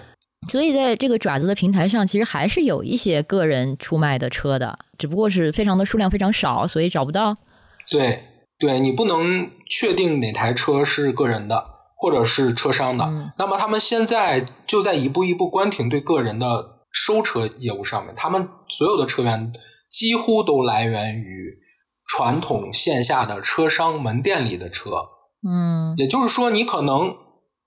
[0.49, 7.37] 所以在这个爪子的平台上，其实还是有一些个人出卖的车的，只不过是非常的数量非常少，所以找不到。
[7.91, 8.23] 对，
[8.61, 13.33] 对你不能确定哪台车是个人的，或者是车商的。
[13.39, 16.47] 那么他们现在就在一步一步关停对个人的
[16.93, 19.53] 收车业务上面，他们所有的车源
[19.91, 21.59] 几乎都来源于
[22.07, 24.91] 传统线下的车商门店里的车。
[25.45, 27.24] 嗯，也就是说，你可能。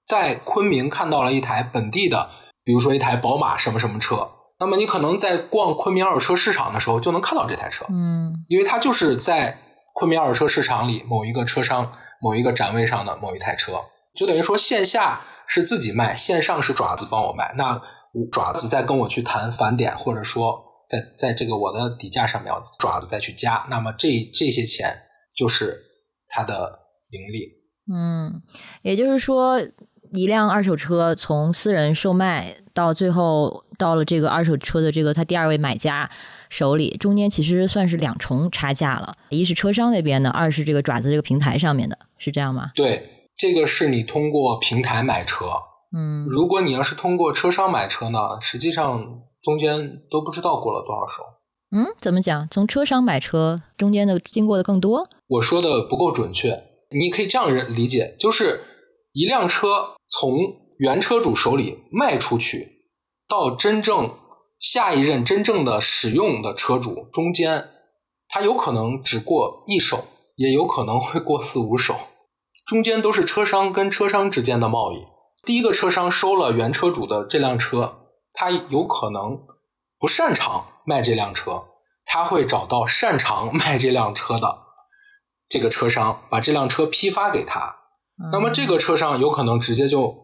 [0.08, 2.30] 在昆明看到了一台本地的，
[2.64, 9.60] 比如说一台宝马什么什么车，那么你可能在逛昆明二手车市场的时候就能看到这台车，嗯，因为它就是在
[9.94, 11.92] 昆明二手车市场里某一个车商
[12.22, 13.84] 某一个展位上的某一台车，
[14.16, 17.82] 就等于说线下是自己卖，线上是爪子帮我卖，那
[18.32, 25.02] 爪子再跟我去谈返点，或者说在在这个我的底价上面爪子再去加，那么这这些钱
[25.36, 25.78] 就是
[26.30, 26.80] 它的
[27.12, 27.50] 盈利，
[27.94, 28.42] 嗯，
[28.84, 29.60] 也就是说。
[30.14, 36.10] 一辆二手车从私人售卖到最后到了这个二手车的这个他第二位买家
[36.50, 39.16] 手里，中间其实算是两重差价了。
[39.30, 42.72] 一是车商那边的，二是这个爪子这个平台上面的，是这样吗？
[42.76, 45.46] 对，这个是你通过平台买车。
[45.96, 51.24] 嗯，如果你要是通过车商买车呢，实际上中间都不知道过了多少手。
[51.72, 52.48] 嗯，怎么讲？
[52.50, 55.10] 从车商买车中间的经过的更多？
[55.28, 58.62] 我说的不够准确，你可以这样理解，就是
[59.12, 59.97] 一辆车。
[60.10, 60.38] 从
[60.78, 62.84] 原车主手里卖出去，
[63.28, 64.18] 到真正
[64.60, 67.70] 下一任真正的使用的车主中间，
[68.30, 71.96] 他有可能只过一手，也有可能会过四五手，
[72.66, 75.06] 中间都是车商跟车商之间的贸易。
[75.44, 79.46] 第一个车商收了原车主的这辆车，他有可能
[79.98, 81.66] 不擅长卖这辆车，
[82.06, 84.60] 他会找到擅长卖这辆车的
[85.50, 87.77] 这个车商，把这辆车批发给他。
[88.32, 90.16] 那么这个车商有可能直接就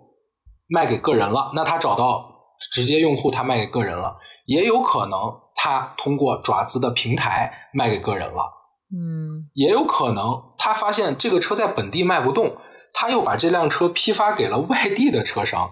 [0.67, 5.19] 卖给个人了，那他找到直接用户，他卖给个人了，也有可能
[5.56, 8.51] 他通过爪子的平台卖给个人了。
[8.95, 12.58] 嗯也有可能他发现这个车在本地卖不动，
[12.93, 15.69] 他又把这辆车批发给了外地的车商，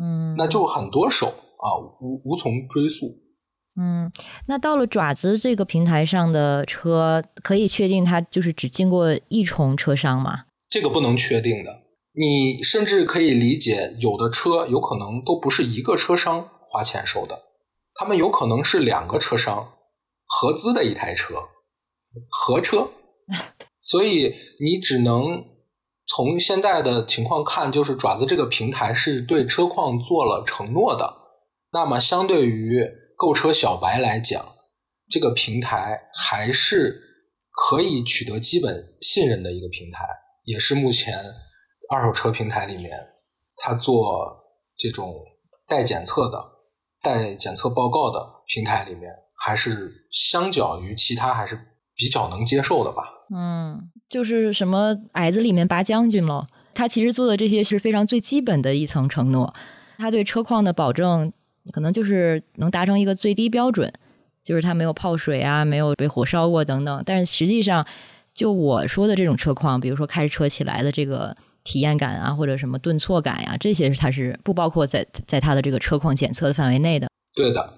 [0.00, 1.68] 嗯，那就很多手啊，
[2.00, 3.06] 无无从追溯。
[3.80, 4.12] 嗯，
[4.46, 10.44] 那到了爪子这个平台上的车，可以确定它就是只经过一重车商吗？
[10.70, 11.82] 这个不能确定的。
[12.12, 17.42] 你甚至可以理解，有的车有可能都不是一个车商花钱收的，
[17.94, 19.74] 他们有可能是两个车商
[20.26, 21.34] 合资的一台车，
[22.28, 22.88] 合车。
[23.80, 25.44] 所以你只能
[26.06, 31.16] 从现在的情况看，就是爪子这个平台是对车况做了承诺的。
[31.72, 32.84] 那么相对于
[33.16, 34.44] 购车小白来讲，
[35.08, 37.00] 这个平台还是
[37.50, 40.04] 可以取得基本信任的一个平台，
[40.44, 41.18] 也是目前
[41.90, 42.90] 二手车平台里面
[43.56, 44.44] 它做
[44.76, 45.14] 这种
[45.68, 46.42] 带检测的、
[47.02, 51.58] 带检测报告的平台里面，还是相较于其他还是
[51.94, 53.02] 比较能接受的吧。
[53.32, 56.46] 嗯，就是什么矮子里面拔将军了。
[56.72, 59.54] 他其实做的这些是非常最基本的一层承诺，
[59.98, 61.32] 他对车况的保证
[61.72, 63.92] 可能就是能达成一个最低标准，
[64.42, 67.02] 就是它没有泡水啊，没有被火烧过等等。
[67.04, 67.86] 但是实际上，
[68.34, 77.08] 就我说的这种车况，比如说开着车起来的这个体验感啊，或者什么顿挫感呀、这些是它是不包括在在它的这个车况检测的范围内的。
[77.34, 77.74] 对的，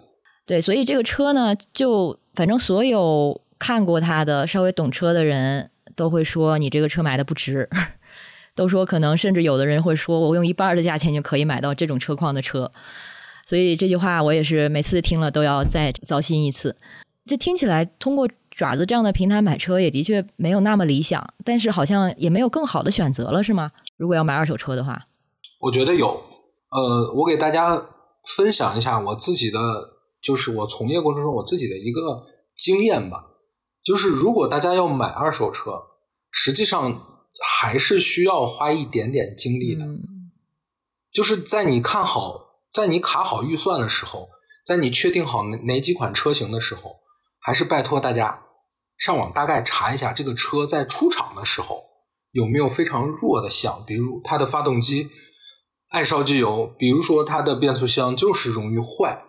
[0.46, 7.68] 对，所以这个车呢，就反正所有看过它的稍微懂车的人都会说，你这个车买的不值，
[8.54, 12.70] 都说可能甚至有的人会说，我用一半的价钱就可以买到这种车况的车。
[13.46, 16.76] 所以这句话我也是每次听了都要再糟心一次。
[17.26, 23.72] 这听起来通过爪子这样的平台买车也的确没有那么理想，但是好像也没有更好的选择了，是吗？
[23.96, 25.06] 如果要买二手车的话，
[25.60, 26.08] 我觉得有。
[26.70, 27.86] 呃，我给大家
[28.36, 29.58] 分享一下我自己的，
[30.22, 33.24] 就是我从业过程中我自己的一个经验吧。
[33.82, 35.72] 就是如果大家要买二手车，
[36.30, 37.02] 实际上
[37.44, 39.84] 还是需要花一点点精力的。
[39.84, 40.00] 嗯
[41.12, 44.30] 就是在你看好，在你卡好预算的时候，
[44.64, 47.00] 在你确定好哪哪几款车型的时候，
[47.42, 48.44] 还是拜托大家
[48.96, 51.84] 上网大概查一下这个车在出厂的时候
[52.30, 55.10] 有没有非常弱的项，比如它的发动机
[55.88, 59.24] 爱烧机油，比如说它的变速箱就是容易坏。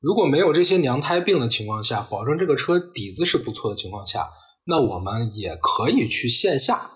[0.00, 4.30] 如果没有这些娘胎病的情况下，保证这个车底子是不错的情况下，
[4.64, 6.90] 那我们也可以去线下，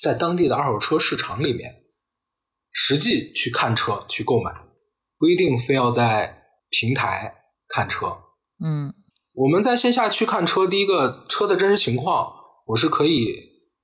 [0.00, 1.82] 在当地的二手车市场里面
[2.72, 4.50] 实际去看车去购买，
[5.18, 7.34] 不一定非要在平台
[7.68, 8.16] 看车。
[8.64, 8.94] 嗯
[9.36, 12.32] 我们在线下去看车，第一个车的真实情况
[12.68, 13.34] 我是可以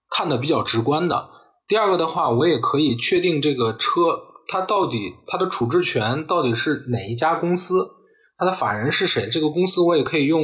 [0.09, 1.29] 看的比较直观的。
[1.69, 7.87] 第二个的话，我也可以确定这个车它到底它的处置权到底是哪一家公司，
[8.39, 10.43] 它的法人是谁，这个公司我也可以用，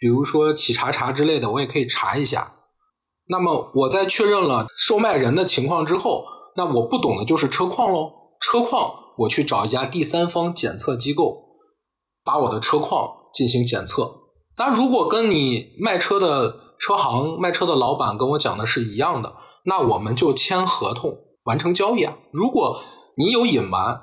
[0.00, 2.54] 比如说企查查之类的，我也可以查一下。
[3.28, 6.24] 那么我在确认了售卖人的情况之后，
[6.56, 8.10] 那我不懂的就是车况喽。
[8.40, 11.40] 车况我去找一家第三方检测机构，
[12.24, 14.22] 把我的车况进行检测。
[14.56, 22.14] 那如果跟你卖车的车行、卖车的老板跟我讲的是一样的，那我们就签合同完成交易啊。
[22.32, 22.82] 如果
[23.16, 24.00] 你有隐瞒，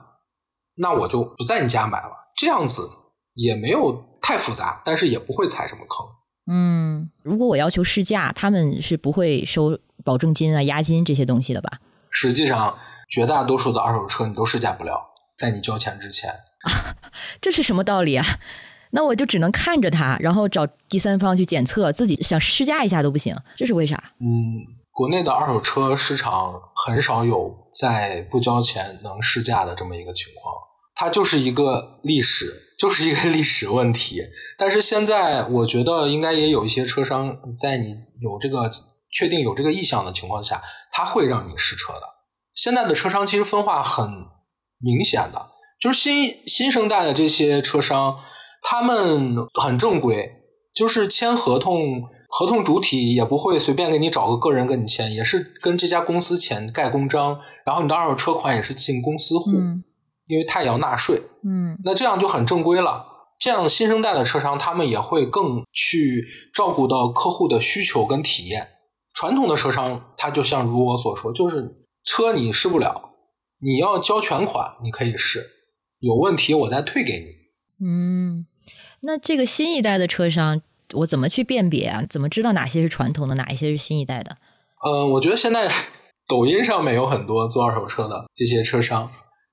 [0.76, 2.12] 那我就不在你家买了。
[2.36, 2.90] 这样子
[3.34, 6.08] 也没有太复杂，但是也不会踩什么坑。
[6.52, 11.80] 嗯，如果我要求试驾，他们是不会收保证金啊、押金这些东西的吧？
[12.10, 12.78] 实际上，
[13.10, 16.30] 绝大多数的二手车你都试驾不了，在你交钱之前。
[17.40, 18.26] 这是什么道理啊？
[18.92, 23.96] 那我就只能看着它，然后找第三方去检测，自己想试驾一下都不行，这是为啥？
[24.20, 24.26] 嗯，
[24.92, 30.54] 国内的二手车市场很少有在不交钱能试驾的这么一个情况，
[30.96, 34.20] 它就是一个历史，就是一个 历史问题。
[34.58, 38.70] 但是现在我觉得应该也有一些车商在你有这个
[39.10, 42.02] 确定有这个意向的情况下，他会让你试车的。
[42.54, 44.10] 现在的车商其实分化很
[44.80, 48.18] 明显的，就是新新生代的这些车商，
[48.62, 50.32] 他们很正规，
[50.74, 59.84] 就是签合同，合同主体也不会随便给你找个个人跟你签，也是跟这家公司签盖公章，然后你的二手车款也是进公司户，嗯
[60.28, 63.08] 因为他也要纳税，嗯那这样就很正规了。
[63.38, 68.68] 这样新生代的车商，他们也会更去照顾到客户的需求跟体验。
[69.16, 73.16] 传统的车商，他就像如我所说，就是车你试不了，
[73.60, 75.44] 你要交全款，你可以试，
[76.00, 77.86] 有问题我再退给你。
[77.86, 78.46] 嗯，
[79.04, 80.62] 那这个新一代的车商，
[80.94, 82.04] 我怎么去辨别啊？
[82.10, 84.38] 怎么知道哪些是传统的，哪一些是新一代的？
[84.84, 85.70] 呃，我觉得现在
[86.28, 89.10] 抖音上面有很多做二手车的这些车商，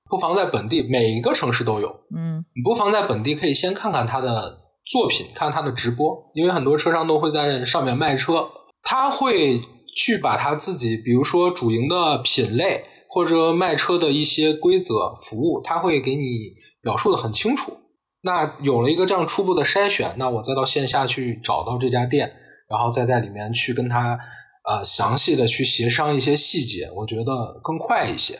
[0.09, 2.01] 不妨在本地每一个城市都有。
[2.15, 8.49] 嗯你不妨在本地可以先看看他的作品，看他的直播，因为很多车商都会在上面卖车，
[8.83, 9.61] 他会
[9.95, 17.73] 去把他自己，比如说主营的品类或者卖车的一些规则服务，他会给你表述的很清楚。
[18.21, 22.33] 那有了一个这样初步的筛选，那我再到线下去找到这家店，
[22.67, 24.19] 然后再在里面去跟他
[24.65, 28.39] 呃详细的去协商一些细节，我觉得更快一些。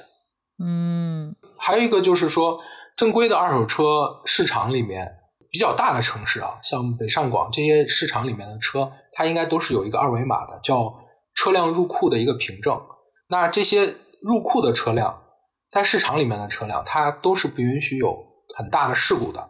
[0.62, 2.60] 嗯，还有一个就是说，
[2.98, 3.84] 正规的二手车
[4.26, 5.10] 市场里面
[5.50, 10.94] 比较大的城市啊，像北上广这些市场里面的车，它应该都是有一个二维码的，叫
[11.34, 12.78] 车辆入库的一个凭证。
[13.30, 15.22] 那这些入库的车辆，
[15.72, 18.14] 在市场里面的车辆，它都是不允许有
[18.58, 19.50] 很大的事故的。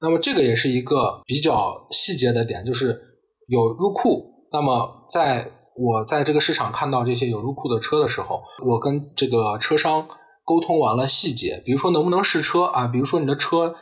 [0.00, 3.00] 那么这个也是一个比较细节的点，就是
[3.48, 4.46] 有入库。
[4.52, 10.08] 那么在我在这个市场看到这些有入库的车的时候，我跟这个车商
[10.44, 13.74] 沟通完了细节，比如说能不能试车啊，比如说你的车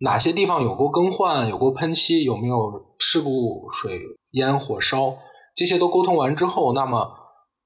[0.00, 2.56] 哪些地方有过更换、有过喷漆，有没有
[2.98, 3.98] 事故水
[4.32, 5.16] 烟火烧，
[5.54, 7.08] 这些都沟通完之后，那么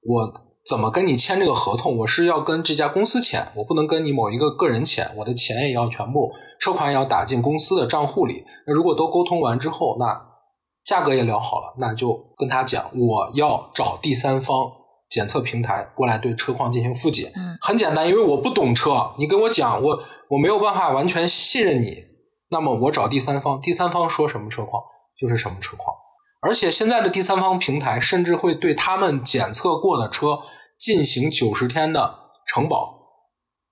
[0.03, 0.47] 我。
[0.69, 1.97] 怎么跟你签这个合同？
[1.99, 5.09] 我是要跟这家公司签，我不能跟你某一个个人签。
[5.17, 6.29] 我的钱也要全部，
[6.67, 8.45] 车款也要打进公司的账户里。
[8.67, 10.21] 那如果都沟通完之后，那
[10.85, 14.73] 价格也聊好了，那就跟他讲，我要找第三方
[15.09, 17.31] 检测平台过来对车况进行复检。
[17.37, 20.01] 嗯，很简单，因为我不懂车，你跟我讲，我
[20.31, 22.03] 我没有办法完全信任你。
[22.51, 24.83] 那么我找第三方，第三方说什么车况
[25.17, 25.97] 就是什么车况。
[26.43, 30.41] 而且现在的第三方平台甚至会对他们检测过的车。
[30.79, 32.15] 进行九十天的
[32.47, 32.96] 承保，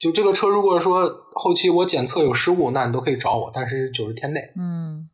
[0.05, 4.53] 就这个车，如果说后期我检测有失误，那你都可以找我，但是九十天内。
[4.55, 5.09] 嗯，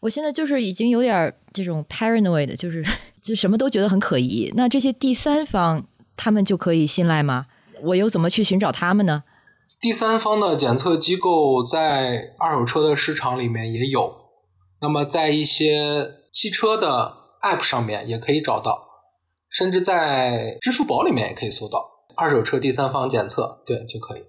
[0.00, 2.84] 我现在就是已经有点这种 paranoid，就是
[3.22, 4.52] 就什么都觉得很可疑。
[4.56, 5.86] 那这些第三方
[6.16, 7.46] 他们就可以信赖吗？
[7.84, 9.22] 我又怎么去寻找他们呢？
[9.80, 14.12] 第三方的检测机构在二手车的市场里面也有，
[14.80, 18.88] 那么在一些汽车的 app 上面也可以找到。
[19.48, 24.22] 甚至在支付宝里面也可以搜到二手车第三方检测，对就可以，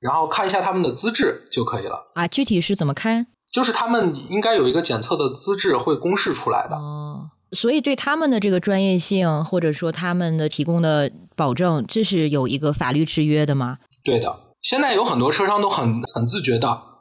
[0.00, 2.10] 然后看一下他们的资质就可以了。
[2.14, 3.26] 啊，具体是怎么看？
[3.52, 6.76] 就是他们应该有一个检测的资质会公示出来的。
[6.76, 13.78] 哦，所以对他们的这个专业性，或者说他们的提供的保证，这是有一个法律制约的吗？
[14.02, 16.91] 对的，现在有很多车商都很很自觉的。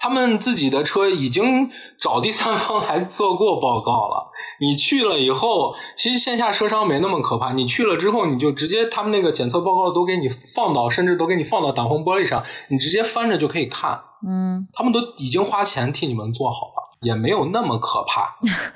[0.00, 4.32] 他们自己的车已经找第三方来做过报告了。
[4.58, 7.52] 你去了以后，其实线下车商没那么可怕。
[7.52, 14.00] 你去了之后，你就直接他们那个检测报告都给你放到，甚至都给你放到挡风玻璃上，你直接翻着就可以看。
[14.26, 18.22] 嗯，他们都已经花钱替你们做好了，也没有那么可怕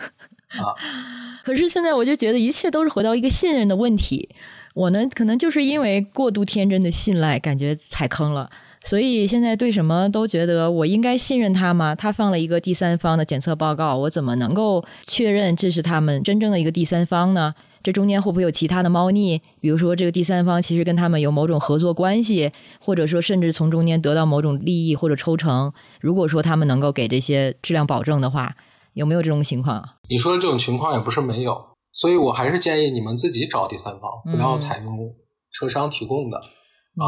[0.63, 0.77] 啊。
[1.45, 4.29] 可是现在我就觉得一切都是回到一个信任的问题。
[4.75, 8.51] 我呢，可能就是因为过度天真的信赖，感觉踩坑了。
[8.85, 11.95] 所以现在对什么都觉得我应该信任他吗？
[11.95, 17.55] 他放了一个第三方的检测报告，我怎么能够确认这是他们真正的一个第三方呢？
[17.83, 19.41] 这中间会不会有其他的猫腻？
[19.61, 25.73] 比如说这个第三方其实跟他们有某种合作关系，或者说甚至从中间得到某种利益或者抽成？
[26.01, 28.55] 如果说他们能够给这些质量保证的话，
[28.93, 29.83] 有没有这种情况？
[30.11, 35.15] 你说的这种情况也不是没有，所以我还是建议你们自己找第三方，不要采用
[35.51, 36.39] 车商提供的。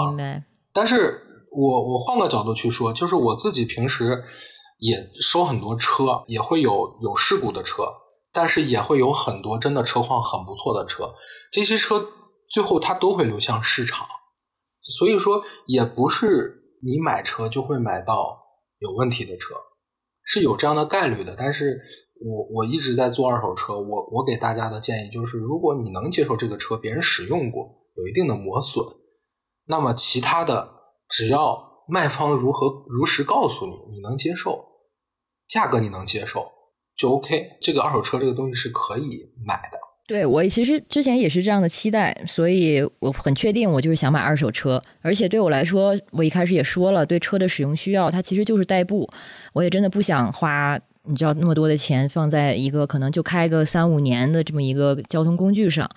[0.09, 0.45] 明白。
[0.72, 1.22] 但是。
[1.57, 4.25] 我我换个角度去说，就是我自己平时
[4.79, 7.85] 也收很多车，也会有有事故的车，
[8.31, 11.15] 但是也会有很多真的车况很不错的车。
[11.51, 12.05] 这些车
[12.51, 14.07] 最后它都会流向市场，
[14.83, 18.39] 所以说也不是你买车就会买到
[18.79, 19.55] 有问题的车，
[20.23, 21.37] 是有这样的概率的。
[21.39, 21.81] 但是
[22.23, 28.85] 我我一直在做二手车，我我给大家的建议就是，如果你能接受这个车别人使用过，有一定的磨损，
[29.65, 30.76] 那么其他的。
[31.09, 34.65] 只要卖方如何如实告诉你，你能接受，
[35.49, 36.47] 价格你能接受，
[36.97, 37.59] 就 OK。
[37.61, 39.79] 这个二手车这个东西是可以买的。
[40.09, 44.81] 对我其实之前也是这样的期待，所以我很确定我就是想买二手车。
[45.03, 49.09] 而且对我来说，我一开始也说了，对车的使用需要，它其实就是代步。
[49.53, 50.79] 我也真的不想花
[51.09, 55.91] 你知道那么多的钱放在一个可能就开个三五年的这么一个交通工具上，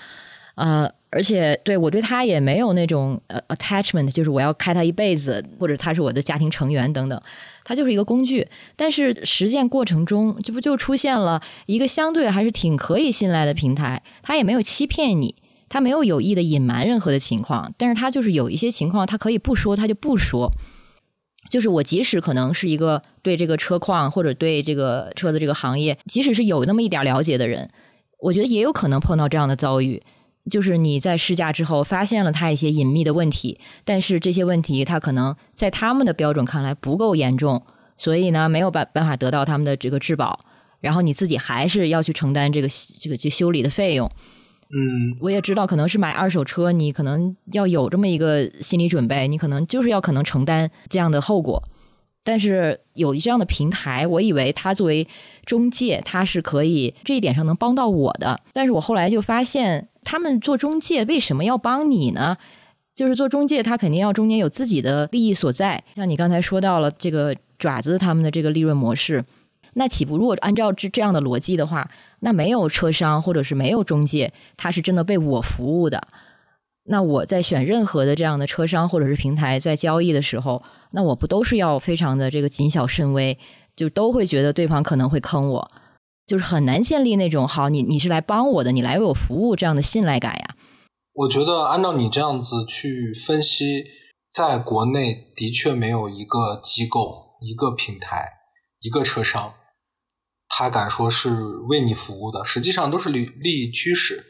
[0.59, 0.91] 呃。
[1.11, 7.19] 而且，对我对他也没有那种呃 attachment，就是我要开他一辈子，或者他是我的家庭成员等等，
[7.65, 8.47] 他就是一个工具。
[8.75, 14.03] 但是实践过程中，这不就出现了一个相对还是挺可以信赖的平台？
[14.21, 15.33] 他也没有欺骗你，
[15.67, 20.51] 他没有有意的隐瞒任何的情况，但是他就是有一些情况，他可以不说，他就不说。
[21.49, 27.71] 就是我即使可能是一个对这个车况或者对这个车的这个行业，即使是有那么一点了解的人，
[28.19, 30.03] 我觉得也有可能碰到这样的遭遇。
[30.49, 37.63] 就是你在试驾之后发现了它一些隐秘的问题，但是这些问题它可能在他们的标准看来不够严重，
[37.97, 40.39] 所以呢没有办办法得到他们的这个质保。
[40.81, 42.67] 然后你自己还是要去承担这个
[42.99, 44.09] 这个这修理的费用。
[44.71, 51.61] 嗯，我也知道，可能是买二手车，你可能要有这么一个心理准备，你可能就是要可能承担这样的后果。
[52.23, 55.07] 但是有这样的平台，我以为它作为
[55.43, 58.39] 中介，它是可以这一点上能帮到我的。
[58.53, 62.37] 但是我后来就发现，他们做中介为什么要帮你呢？
[62.95, 65.83] 就是做中介，他肯定要中间有自己的利益所在。
[65.95, 69.23] 像你刚才说到了这个爪子他们的这个利润模式，
[69.73, 71.89] 那岂不如果按照这这样的逻辑的话，
[72.19, 76.07] 那没有车商或者是没有中介，他是真的被我服务的。
[76.85, 83.37] 那我在选任何的这样的车商或者是平台在交易的时候，那我不都是要非常的这个谨小慎微，
[83.75, 85.71] 就都会觉得对方可能会坑我，
[86.29, 90.55] 就是很难建立那种好你你是来帮我的，你来为我服务这样的信赖感呀。
[91.11, 93.83] 我觉得按照你这样子去分析，
[94.31, 98.27] 在国内的确没有一个机构、一个平台、
[98.79, 99.55] 一个车商，
[100.47, 104.23] 他敢说是为你服务的，实际上都是利利益驱使。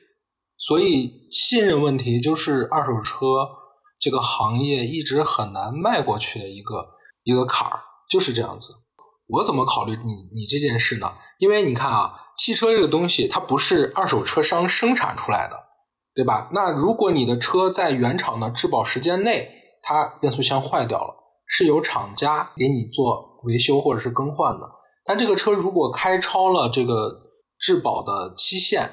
[0.58, 3.26] 所以信任问题就是二手车
[4.00, 8.74] 这个行业一直很难迈过去的一个一个坎儿，就是这样子。
[9.28, 11.12] 我怎么考虑你你这件事呢？
[11.40, 15.56] 因为你看啊，汽车这个东西它不是二手车商生产出来的，
[16.14, 16.50] 对吧？
[16.54, 19.50] 那如果你的车在原厂的质保时间内，
[19.82, 21.16] 它变速箱坏掉了，
[21.48, 24.70] 是由厂家给你做维修或者是更换的。
[25.06, 27.10] 但这个车如果开超了这个
[27.58, 28.90] 质保的期限，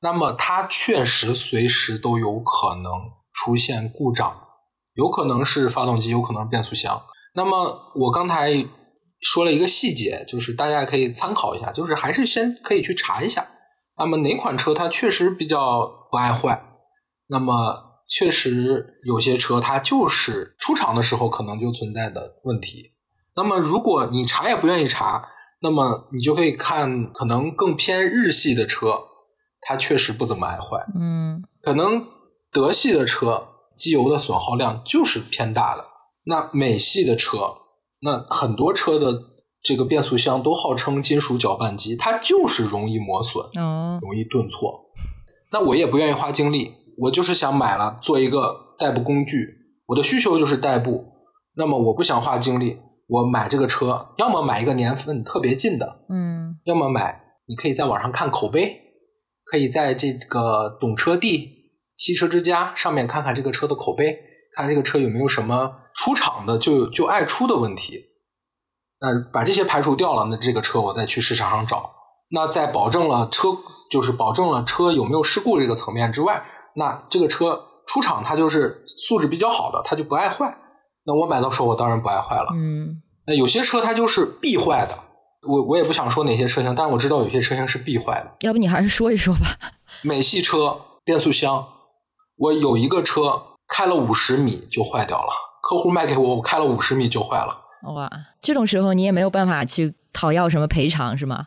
[0.00, 2.92] 那么它确实随时都有可能
[3.32, 4.38] 出现故障，
[4.94, 7.02] 有可能是发动机，有可能是变速箱。
[7.34, 8.52] 那么我刚才
[9.20, 13.46] 说了一个细节，就是大家可以参考一下，就是还是先可以去查一下。
[13.98, 16.62] 那么哪款车它确实比较不爱坏？
[17.28, 22.92] 那么确实有些车它就是出厂的时候可能就存在的问题。
[23.34, 25.28] 那么如果你查也不愿意查，
[25.60, 29.00] 那么你就可以看可能更偏日系的车。
[29.68, 32.06] 它确实不怎么爱坏，嗯，可能
[32.52, 35.84] 德系的车机油的损耗量就是偏大的。
[36.24, 37.38] 那美系的车，
[38.06, 39.12] 那很多车的
[39.62, 44.86] 这个变速箱都号称金属搅拌机，它就是容易磨损，哦，容易顿挫。
[45.50, 49.46] 那我也不愿意花精力，我就是想买了做一个代步工具，
[49.86, 51.04] 我的需求就是代步。
[51.56, 52.78] 那么我不想花精力，
[53.08, 58.84] 我买这个车，要么买一个年份特别近的，嗯，要么买你可以在网上看口碑。
[59.48, 61.48] 可以在这个懂车帝、
[61.94, 64.18] 汽车之家上面看看这个车的口碑，
[64.56, 68.04] 看这个车有没有什么出厂的就就爱出的问题。
[69.00, 71.92] 那把这些排除掉了，那这个车我再去市场上找。
[72.30, 73.48] 那在保证了车
[73.90, 76.44] 就是保证了车有没有事故这个层面之外，
[76.74, 80.56] 那这个车出厂它就是素质比较好的，它就不爱坏。
[81.04, 82.48] 那我买到手我当然不爱坏了。
[82.54, 84.98] 嗯，那有些车它就是必坏的。
[85.46, 88.36] 我我也不想说哪些车型，但是我知道有些车型是必坏的。
[88.40, 89.40] 要不你还是说一说吧。
[90.02, 91.68] 美系车变速箱，
[92.36, 95.32] 我有一个车开了五十米就坏掉了，
[95.66, 97.58] 客户卖给我，我开了五十米就坏了。
[97.94, 98.08] 哇，
[98.40, 101.46] 这种时候你也没有办法去讨要什么赔偿是吗？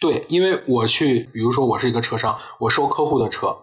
[0.00, 3.54] 对，因为我去，比如说我是一个车商，我收客户的车，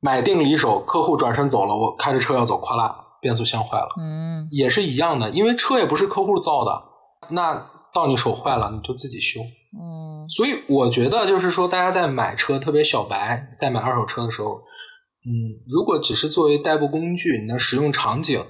[0.00, 3.88] 买定离手，客户转身走了，我开着车要走，咵啦，变速箱坏了。
[4.00, 6.82] 嗯，也是一样的，因为车也不是客户造的，
[7.30, 7.66] 那。
[7.94, 9.38] 到你手坏了，你就自己修。
[9.78, 14.62] 嗯，所以我觉得就是说，大家在买车，特别小白在买二手车的时候，
[15.26, 18.42] 嗯，如果只是作为代步工具，你的使用场景，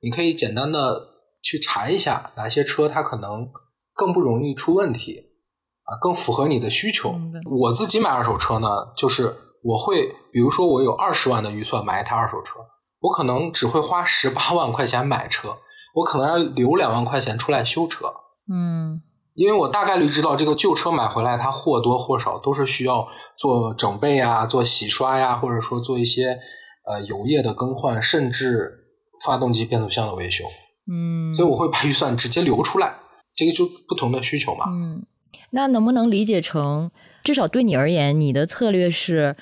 [0.00, 1.00] 你可以简单的
[1.42, 3.48] 去查一下哪些车它可能
[3.94, 5.20] 更不容易出问题，
[5.84, 7.14] 啊，更符合你的需求。
[7.50, 12.60] 我自己买二手车呢，就是我会，比如说我有二十万的预算买一台二手车，
[13.00, 15.56] 我可能只会花十八万块钱买车，
[15.94, 18.06] 我可能要留两万块钱出来修车。
[18.52, 19.00] 嗯，
[19.34, 26.38] 因为我大概率知道这个旧车买回来，它或多或少都是需要做整备啊、做洗刷呀，或者说做一些
[26.84, 28.85] 呃油液的更换，甚至
[29.24, 30.44] 发动机、变速箱的维修。
[30.90, 32.94] 嗯，所以我会把预算直接留出来，
[33.34, 34.64] 这个就不同的需求嘛。
[34.68, 35.04] 嗯，
[35.50, 36.90] 那能不能理解成，
[37.24, 39.34] 至少对你而言，你的策略是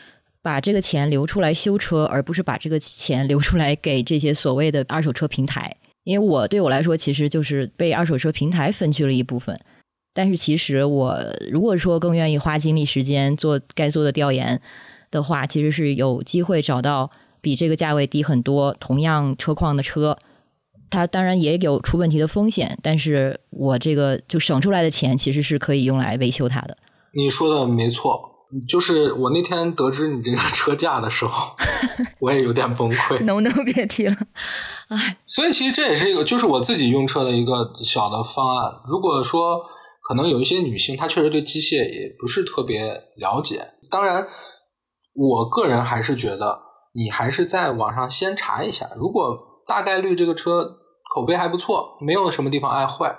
[0.42, 5.76] 把这个钱留出来修车，而不是把这个钱留出来给这些所谓的二手车平台？
[6.04, 9.58] 因为我对我来说，其实就是被二手车平台分去了一部分。
[10.12, 11.18] 但是，其实我
[11.50, 14.60] 如果说更愿意花精力时间做该做的调研
[15.10, 17.10] 的话，其实是有机会找到
[17.44, 20.16] 比这个价位低很多、同样车况的车。
[20.90, 26.76] 它当然也有出问题的风险，但是我这个就省出来的钱，其实是可以用来维修它的。
[27.12, 28.30] 你说的没错。
[28.68, 31.56] 就是我那天得知你这个车价的时候，
[32.20, 33.18] 我也有点崩溃。
[33.24, 34.14] 能不能别提了？
[34.88, 38.72] 哎，所以其实这也是一个，就是我自己用车的一个小的方案。
[38.86, 39.60] 如果说
[40.06, 42.84] 可能有一些女性她确实对机械也不是特别
[43.16, 43.60] 了解。
[43.90, 44.24] 当然，
[45.14, 46.60] 我个人还是觉得
[46.94, 49.36] 你还是在网上先查一下，如果
[49.66, 50.64] 大概率这个车
[51.14, 53.18] 口碑还不错，没有什么地方爱坏，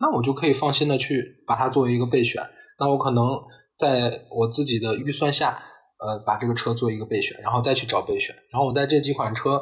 [0.00, 2.42] 那我就可以放心的去把它作为一个备选。
[2.78, 3.40] 那我可能
[3.76, 5.64] 在我自己的预算下。
[6.00, 9.60] 呃，把这个车做一个备选，然后再去找备选，然后我在这几款车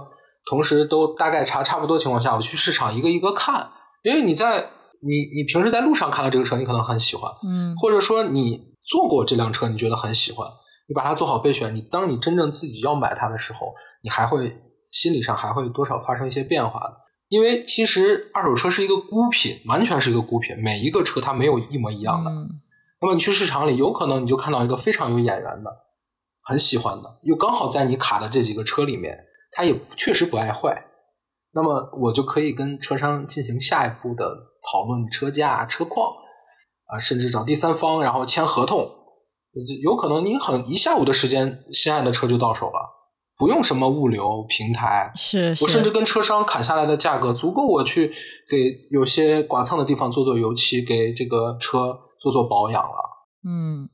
[0.50, 3.70] 同时都大概查差不多情况下，我去市场一个一个看，
[4.02, 4.68] 因为你在
[5.00, 10.46] 你你平时在路上看到这个车，你可能很喜欢，嗯，或者说你坐过这辆车，你觉得很喜欢，
[10.86, 14.56] 你把它做好备选，你当你真正自己要买它的时候，你还会
[14.90, 16.96] 心理上还会多少发生一些变化的，
[17.28, 22.30] 因为其实二手车是一个孤品，完全是一个孤品，每一个车它没有一模一样的，
[23.00, 25.84] 那么你去市场里，有可能你就看到一个非常有眼缘的。
[26.48, 29.18] 很喜欢的，又刚好在你卡的这几个车里面，
[29.50, 30.80] 它也确实不爱坏，
[31.52, 34.32] 那么我就可以跟车商进行下一步的
[34.62, 36.08] 讨论车价、车况
[36.86, 38.88] 啊，甚至找第三方，然后签合同，
[39.82, 42.80] 有可能你很一下午的时间，心爱的车就到手了，
[43.38, 48.12] 不用什么物流平台，是，我甚至跟车商砍下来的价格足够我去
[48.50, 48.56] 给
[48.90, 53.28] 有些剐蹭的地方做做油漆，给这个车做做保养了。
[53.48, 53.88] 嗯，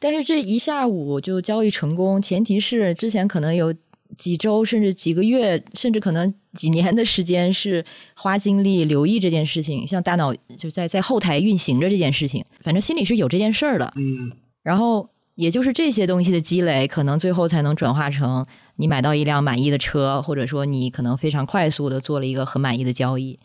[0.00, 3.74] 但是这一下午就交易成功，前提是之前可能有
[4.16, 7.84] 几周，甚至几个月，甚至可能几年的时间是
[8.16, 13.92] 花精力留意这件事情，像大脑就在在后台运行着这件事情，反正心里是有这件事儿的。
[13.96, 14.32] 嗯，
[14.64, 18.44] 然后也就是这些东西的积累，可能最后才能转化成
[18.76, 23.38] 你买到一辆满意的车，或者说你可能非常快速的做了一个很满意的交易。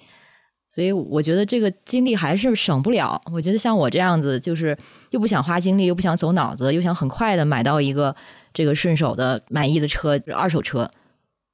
[0.72, 3.20] 所以我觉得这个精力还是省不了。
[3.34, 4.78] 我觉得像我这样子，就是
[5.09, 8.15] 又不想花精力，又不想走脑子，又想很快的买到一个
[8.53, 10.89] 这个顺手的满意的车，二手车，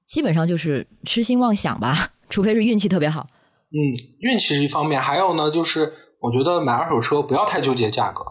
[0.05, 2.11] 基本上就是痴心妄想吧。
[2.29, 3.25] 除非是运气特别好。
[3.71, 3.79] 嗯，
[4.19, 8.25] 运气是一方面，还有呢，就是我觉得买二手车不要太纠结价格。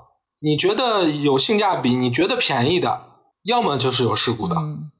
[0.45, 3.01] 你觉得有性价比，你觉得便宜的，
[3.45, 4.55] 要么就是有事故的，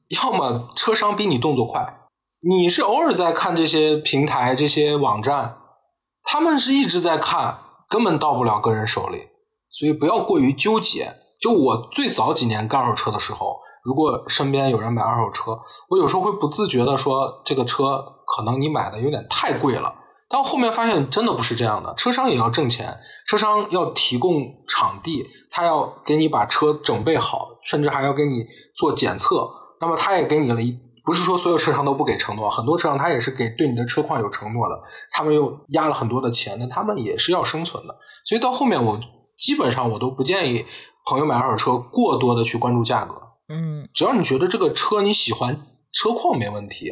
[0.09, 2.07] 要么车商比你动作快。
[2.41, 5.57] 你是偶尔在看这些平台、这些网站。
[6.23, 9.27] 他们是一直在看，根本到不了个人手里，
[9.69, 11.13] 所以不要过于纠结。
[11.39, 19.93] 就我最早几年干二手车的时候，如果身边有人买二手车，我有时候会不自觉的说，这个车可能你买的有点太贵了。
[20.35, 30.77] 但后面发现真的不是这样的，车商也要挣钱，车商要提供场地，他要给你把车整备好，甚至还要给你做检测，那么他也给你了一。
[31.05, 34.77] 不是说所有车商都不给承诺，很多车商他也是给对你的车况有承诺的，
[35.11, 37.95] 他们又压了很多的钱，那他们也是要生存的。
[38.25, 38.99] 所以到后面我
[39.37, 40.65] 基本上我都不建议
[41.09, 43.15] 朋友买二手车过多的去关注价格。
[43.47, 46.91] 嗯，只要你觉得这个车你喜欢，车况没问题，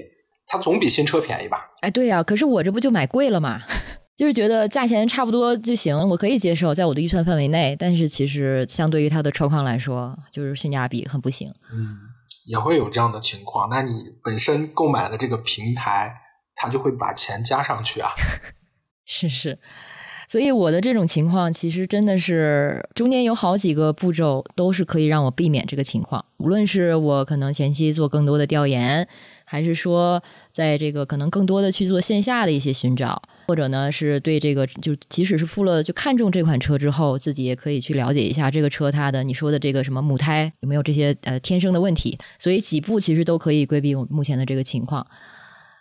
[0.54, 1.58] 它总比新车便宜吧？
[1.82, 3.60] 哎，对呀，可是我这不就买贵了吗？
[4.16, 7.76] 就是觉得价钱差不多就行，我可以接受，在我的预算范围内。
[7.80, 11.52] 但是其实相对于它的车况来说，就是性价比很不行。
[11.74, 11.98] 嗯。
[12.46, 13.92] 也会有这样的情况，那你
[14.22, 16.14] 本身购买的这个平台，
[16.56, 18.12] 它就会把钱加上去啊。
[19.08, 19.58] 是是，
[20.28, 26.24] 所以我的这种情况，其实真的是中间有好几个步骤，都是可以让我避免这个情况。
[26.38, 29.08] 无论是我可能前期做更多的调研，
[29.46, 30.22] 还是说
[30.54, 33.22] 在这个可能更多的去做线下的一些寻找。
[33.50, 45.06] 或者呢，是对这个，就即使是付了就看中这款车之后，自己也可以去了解一下这个车它的你说的这个什么母胎有没有这些呃天生的问题，所以几步其实都可以规避我目前的这个情况。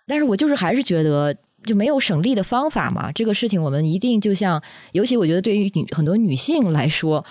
[0.08, 1.32] 但是我就是还是觉得
[1.64, 4.60] 就没有省力的方法嘛，这个事情我们一定就像，
[4.90, 7.24] 尤其我觉得对于女很多女性来说，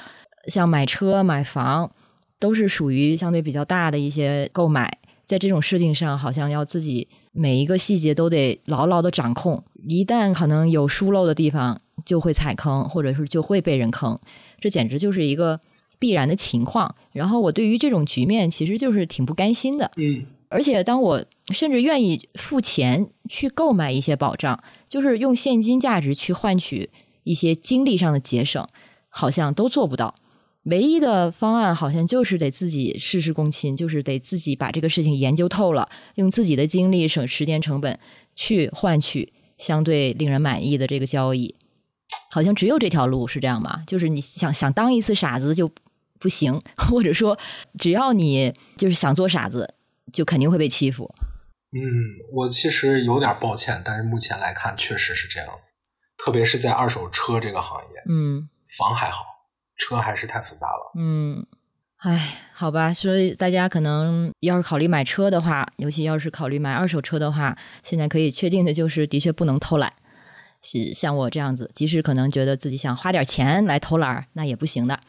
[0.48, 1.92] 像买车买房
[2.40, 7.10] 都是属于相对比较大的一些购买，在这种事情上好像要自己。
[7.32, 14.18] 每一个细节都得牢牢的掌控，一旦可能有疏漏的地方，就会踩坑，或者是就会被人坑，
[14.60, 15.60] 这简直就是一个
[15.98, 16.94] 必然的情况。
[17.14, 19.90] 然后我对于这种局面，其实就是挺不甘心的。
[19.96, 26.90] 嗯，而且当我甚至愿意付钱去购买一些保障，就是用现金价值去换取
[27.24, 28.68] 一些精力上的节省，
[29.08, 30.16] 好像都做不到。
[30.66, 38.00] 唯一的方案好像就是得自己事事躬亲，就是得自己把这个事情研究透了，用自己的精力省时间成本
[38.36, 41.56] 去换取相对令人满意的这个交易，
[42.30, 43.84] 好像只有这条路是这样吗？
[43.88, 45.72] 就是你想想当一次傻子就
[46.20, 47.40] 不行， 或者说
[47.80, 49.74] 只要你就是想做傻子，
[50.14, 51.12] 就肯定会被欺负。
[51.74, 51.82] 嗯，
[52.34, 55.72] 我其实有点抱歉，但是目前来看确实是这样子，
[56.18, 58.04] 特别是在二手车这个行业。
[58.08, 58.48] 嗯，
[58.78, 59.31] 房还好。
[59.82, 60.92] 车还是太复杂了。
[60.96, 61.46] 嗯，
[61.98, 69.92] 唉，好吧，所以大家可能要是考虑买车的话，尤其要是考虑买二手车的话，现在可以确定的就是，的确不能偷懒。
[70.62, 75.00] 是像我这样子，即使可能觉得自己想花点钱来偷懒，那也不行的。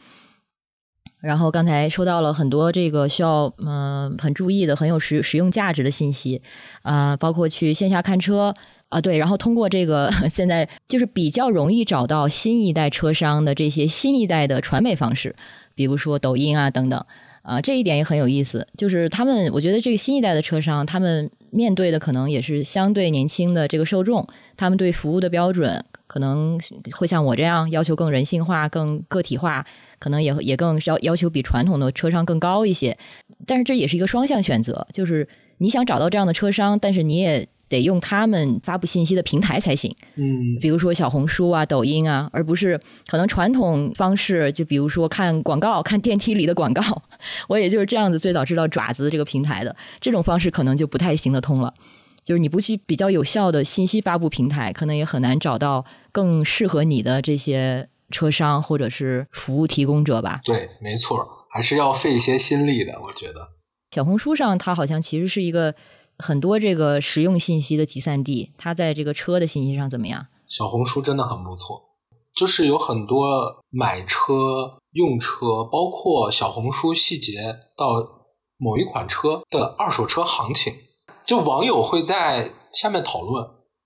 [1.21, 6.41] 然后刚才说到了很多这个需要嗯、很注意的、很有实实用价值的信息，
[6.81, 8.53] 啊、包括去线下看车
[8.93, 15.35] 啊、对，然后通过这个现在就是比较容易找到新一代车商的这些新一代的传媒方式，
[15.75, 17.03] 比如说抖音啊等等。
[17.41, 24.25] 啊、这一点也很有意思，就是他们，我觉得这个新一代的车商，他们面对的可能也是相对年轻的这个受众，
[24.55, 26.57] 他们对服务的标准可能
[26.93, 29.65] 会像我这样要求更人性化、更个体化，
[29.99, 32.97] 可能也也更要要求比传统的车商更高一些。
[33.45, 35.27] 但是这也是一个双向选择，就是
[35.57, 39.93] 你想找到这样的车商，但是你也得用他们发布信息的平台才行。
[40.15, 46.81] 嗯比如说小红书啊、抖音啊，而不是可能传统方式，就比如说看广告、看电梯里的广告，
[47.49, 51.73] 我也就是这样子最早知道爪子这个平台的，这种方式可能就不太行得通了。
[52.23, 60.39] 就是你不去比较有效的信息发布平台，可能也很难找到更适合你的这些车商或者是服务提供者吧。
[60.45, 63.49] 对，没错，还是要费一些心力的，我觉得。
[63.91, 65.75] 小红书上，它好像其实是一个
[66.17, 68.51] 很多这个实用信息的集散地。
[68.57, 70.27] 它在这个车的信息上怎么样？
[70.47, 71.81] 小红书真的很不错，
[72.35, 77.85] 就是有很多买车、用车，包括小红书细节到
[78.57, 80.73] 某一款车的二手车行情，
[81.25, 83.45] 就网友会在下面讨论。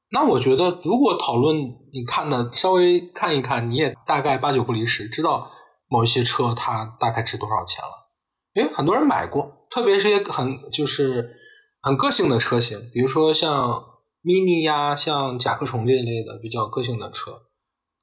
[0.10, 1.58] 那我觉得，如果讨论
[1.94, 5.52] 你看的稍微看一看，你也大概八九不离十，知道
[5.90, 7.90] 某一些车它大概值多少钱了。
[8.54, 11.37] 因为很多人买过，特别是些很就是
[11.88, 13.82] 很个性的车型，比如说像
[14.22, 17.44] mini 呀、像甲壳虫这一类的比较个性的车，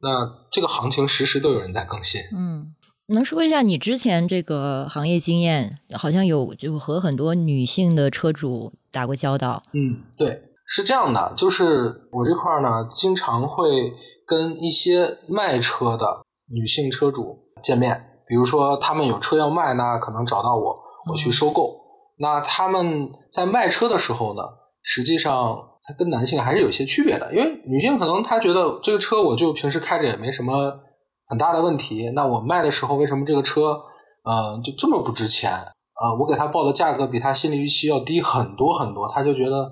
[0.01, 2.23] 那这个行情时时都有人在更新。
[2.35, 2.75] 嗯，
[3.09, 5.81] 能说一下你之前这个行业经验？
[5.93, 9.63] 好像有就和很多女性的车主打过交道。
[9.75, 13.93] 嗯，对，是这样的，就是我这块儿呢，经常会
[14.27, 20.75] 跟一些卖车的女性车主见面，比如说他们有车要卖，那可能找到我，
[21.13, 21.84] 我去收购。
[22.19, 24.43] 那他们在卖车的时候呢，
[24.83, 30.81] 实际上它跟男性还是有些区别的，因为女性可能她觉得这个车我就平时开着也没什么
[31.27, 33.81] 很大的问题，那我卖的时候为什么这个车
[34.25, 35.53] 呃就这么不值钱？
[35.53, 39.71] 呃，我给他报的价格比他心理预期要低很多很多，他就觉得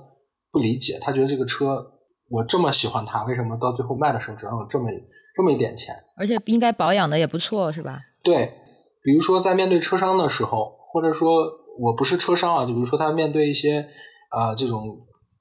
[0.53, 1.85] 不理解，他觉得这个车
[2.31, 4.89] 我这么喜欢它，为什么到最后卖的时候只能有这么
[5.35, 5.95] 这么一点钱？
[6.17, 7.99] 而且应该保养的也不错，是吧？
[8.23, 8.55] 对，
[9.03, 11.29] 比如说在面对车商的时候，或者说
[11.83, 13.89] 我不是车商啊，就比如说他面对一些
[14.31, 14.99] 呃这种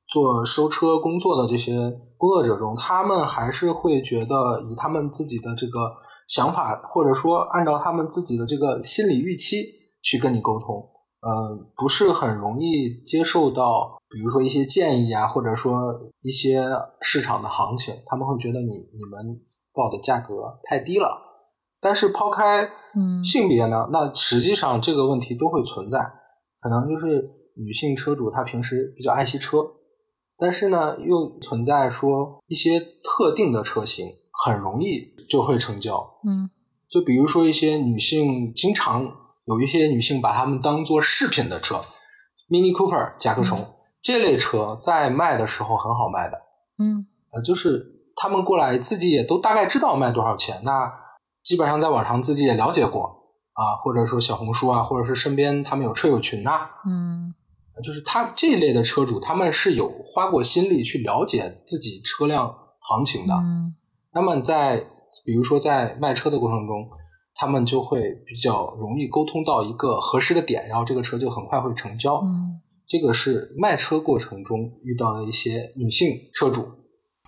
[0.08, 1.76] 做收车工作的这些
[2.18, 4.36] 工作者中，他们还是会觉得
[4.70, 5.80] 以他们自己的这个
[6.28, 9.64] 想法，或者说按照他们自己的这个心理预期
[10.02, 10.78] 去跟你沟通，
[11.22, 15.72] 呃，不是很容易接受到，比如说一些建议啊，或者说
[16.22, 16.66] 一些
[17.02, 19.40] 市场的行情，他们会觉得你你们
[19.74, 21.28] 报的价格太低了。
[21.84, 22.64] 但是抛开
[22.96, 26.00] 嗯性别呢，那实际上这个问题都会存在，
[26.62, 29.58] 可能就是女性车主她平时比较爱惜车，
[30.38, 36.50] 但是呢又存在说一些特定的车型很容易就会成交，嗯。
[36.90, 39.10] 就比如说一些女性经常
[39.46, 41.82] 有一些女性把它们当做饰品的车
[42.50, 43.66] ，Mini Cooper、甲壳虫、
[44.02, 46.38] 这类车在卖的时候很好卖的，
[46.78, 47.08] 嗯。
[47.32, 50.92] 呃，就是他们过来自己也都大概知道卖多少钱，那
[51.44, 53.21] 基本上在网上自己也了解过
[53.54, 57.34] 啊，或者说小红书啊，或者是身边他们有车友群呐、嗯
[57.84, 63.34] 就是他这一类的车主，他们是有花过心力去了解自己车辆行情的。
[63.34, 63.76] 嗯
[64.14, 64.86] 那么在
[65.26, 66.90] 比如说在卖车的过程中，
[67.34, 72.22] 他们就会比较容易沟通到一个合适的点，然后这个车就很快会成交。
[72.24, 76.64] 嗯这个是卖车过程中遇到的一些女性车主，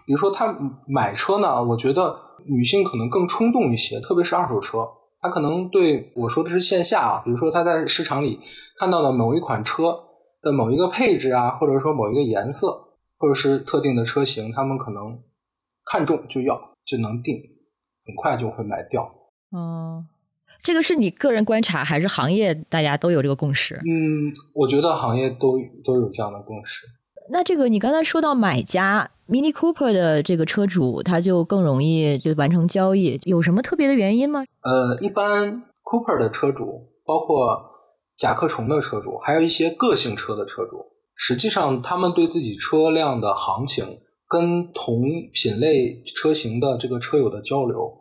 [0.06, 0.54] 比如说她
[0.88, 4.80] 买车呢，我觉得女性可能更冲动一些，特别是二手车，
[5.24, 8.42] 她可能对我说的是线下啊，比如说他在市场里
[8.78, 9.98] 看到了某一款车
[10.42, 15.18] 的某一个配置啊，或者说某一个颜色，或者是特定的车型，他们可能
[15.86, 17.36] 看中就要就能定，
[18.06, 19.10] 很快就会买掉。
[19.56, 20.06] 嗯，
[20.60, 23.76] 这个是你个人观察，还是行业大家都有这个共识？
[23.76, 26.86] 嗯，我觉得行业都都有这样的共识。
[27.30, 34.44] 那这个你刚才说到买家 Mini Cooper 的这个车主，他就更容易就完成交易，有什么特别的原因吗？
[34.62, 37.38] 呃，一般 Cooper 的车主，包括
[38.18, 40.78] 甲壳虫的车主，还有一些个性车的车主，
[41.16, 45.02] 实际上他们对自己车辆的行情跟同
[45.34, 47.92] 品类车型的这个车友的交流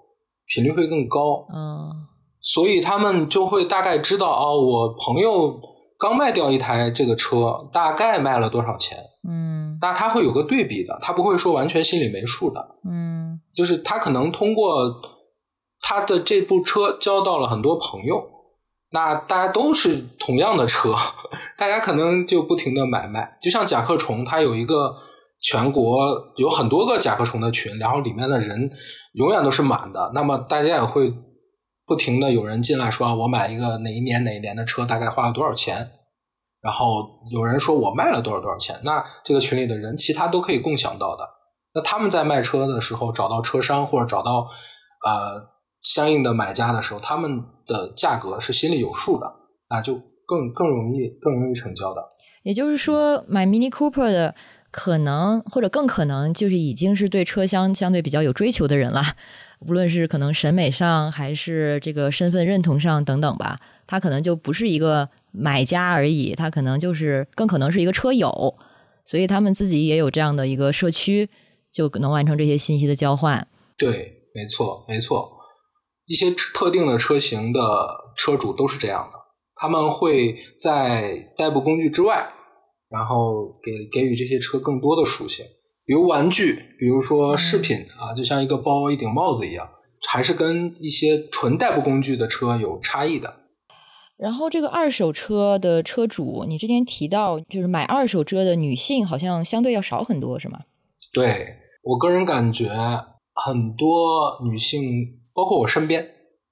[0.46, 2.08] 频率会更高，嗯
[2.44, 5.60] 所以他们就会大概知道哦，我朋友
[6.02, 8.98] 刚卖掉一台这个车，大概卖了多少钱。
[9.28, 12.74] 嗯那他会有个对比的，他不会说完全心里没数的。
[12.84, 15.00] 嗯就是他可能通过
[15.80, 18.20] 他的这部车交到了很多朋友，
[18.90, 20.92] 那大家都是同样的车，
[21.56, 23.38] 大家可能就不停的买卖。
[23.40, 24.92] 就像甲壳虫，它有一个
[25.40, 25.96] 全国
[26.36, 28.70] 有很多个甲壳虫的群，然后里面的人
[29.12, 31.14] 永远都是满的，那么大家也会
[31.86, 35.90] 不停的有人进来说，我买一个哪一年哪一年的车，大概花了多少钱。
[36.60, 41.28] 然后有人说我卖了多少多少钱，那这个群里的人其他都可以共享到的。
[41.74, 44.48] 那他们在卖车的时候找到车商或者找到
[45.04, 45.50] 呃
[45.82, 49.26] 相应的买家的时候，他们的价格是心里有数的，
[49.70, 52.00] 那就更更容易更容易成交的。
[52.44, 54.34] 也就是说，买 Mini Cooper 的
[54.70, 59.02] 可能或者更可能就是已经是对车厢相对比较有追求的人了，
[59.66, 68.54] 无论是可能审美上还是这个身份认同上等等吧，他可能就不是一个买家而已，他可能就是更可能是一个车友，
[69.04, 71.28] 所以他们自己也有这样的一个社区，
[71.72, 73.46] 就能完成这些信息的交换。
[73.76, 75.38] 对，没错，没错。
[76.06, 77.60] 一些特定的车型的
[78.16, 79.18] 车主都是这样的，
[79.54, 82.32] 他们会在代步工具之外，
[82.90, 85.46] 然后给给予这些车更多的属性，
[85.84, 89.68] 比如玩具，比如说饰品啊，就像一个包、一顶帽子一样，
[90.08, 93.40] 还是跟一些纯代步工具的车有差异的。
[94.16, 100.60] 然后这个二手车的车主，你之前提到就是买二手车的女性好像相对要少很多，是吗？
[101.12, 102.68] 对我个人感觉，
[103.34, 104.82] 很多女性，
[105.34, 106.06] 包括我身边，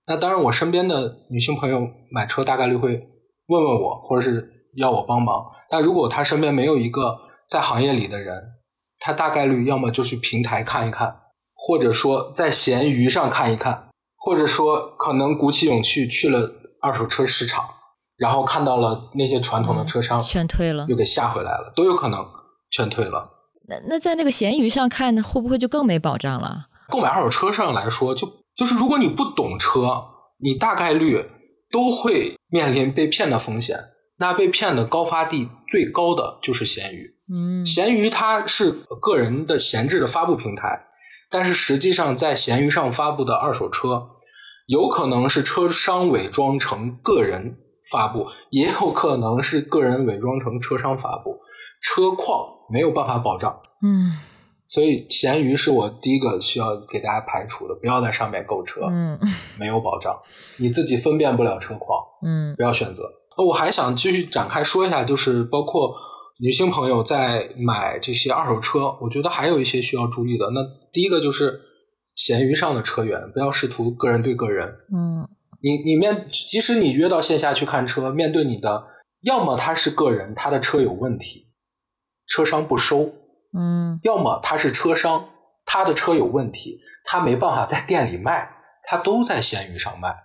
[0.08, 3.00] 那当然我身边的女性朋友买车大概率会
[3.46, 5.44] 问问我，或者是要我帮忙。
[5.70, 7.16] 但如果她身边没有一个
[7.48, 8.34] 在行业里的人，
[9.00, 11.16] 她大概率要么就去平台看一看，
[11.54, 17.64] 或者说在闲鱼上看一看，或者说可能鼓起勇气去了二手车市场，
[18.16, 22.24] 然后看到了那些传统的车商，劝退了又给吓回来了，都有可能
[22.70, 23.28] 劝退了。
[23.68, 26.66] 那那在那个闲鱼上看，会不会就更没保障了？
[26.90, 30.04] 购买二手车上来说，就就是如果你不懂车，
[30.38, 31.30] 你大概率
[31.70, 33.78] 都会面临被骗的风险。
[34.18, 37.16] 那被骗的高发地最高的就是闲鱼。
[37.32, 40.86] 嗯闲鱼它是个人的闲置的发布平台，
[41.30, 44.08] 但是实际上在闲鱼上发布的二手车，
[44.66, 47.58] 有可能是车商伪装成个人
[47.90, 51.38] 发布，也有可能是个人伪装成车商发布，
[51.80, 53.60] 车况没有办法保障。
[53.82, 54.12] 嗯
[54.66, 59.18] 所以闲鱼是我第一个需要给大家排除的，不要在上面购车，嗯
[59.58, 60.16] 没有保障，
[60.58, 63.02] 你自己分辨不了车况，嗯不要选择。
[63.36, 65.92] 那我还想继续展开说一下，就是包括
[66.42, 70.50] 女性朋友在买这些二手车，我觉得还有一些需要注意的。
[70.50, 70.60] 那
[70.90, 71.60] 第一个就是
[72.14, 74.68] 闲鱼上的车源，不要试图个人对个人。
[74.92, 75.28] 嗯
[75.62, 78.84] 你你面，即使你约到线下去看车，面对你的，
[79.20, 81.48] 要么他是个人，他的车有问题，
[82.26, 83.12] 车商不收。
[83.52, 85.28] 嗯要么他是车商，
[85.66, 88.50] 他的车有问题，他没办法在店里卖，
[88.84, 90.16] 他都在闲鱼上卖。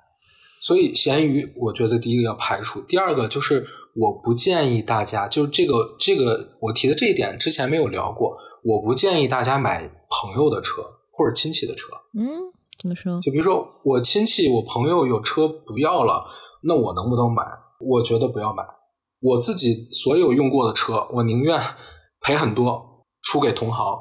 [0.61, 11.87] 所以闲鱼，我觉得第一个要排除，第二个就是我不建议大家，就是这个这个我提的这一点之前没有聊过，我不建议大家买朋友的车或者亲戚的车。
[12.13, 13.21] 嗯，怎么说？
[13.21, 16.25] 就比如说我亲戚、我朋友有车不要了，
[16.63, 17.43] 那我能不能买？
[17.79, 18.63] 我觉得不要买。
[19.21, 21.59] 我自己所有用过的车，我宁愿
[22.19, 23.97] 赔很多出给同行，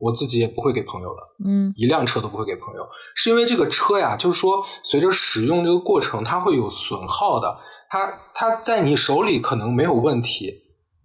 [0.00, 1.20] 我自己也不会给朋友的。
[1.46, 7.58] 嗯一辆车都不会给朋友，是因为这个车呀，就是说随着使用这个过程，它会有损耗的。
[7.88, 10.52] 它它在你手里可能没有问题，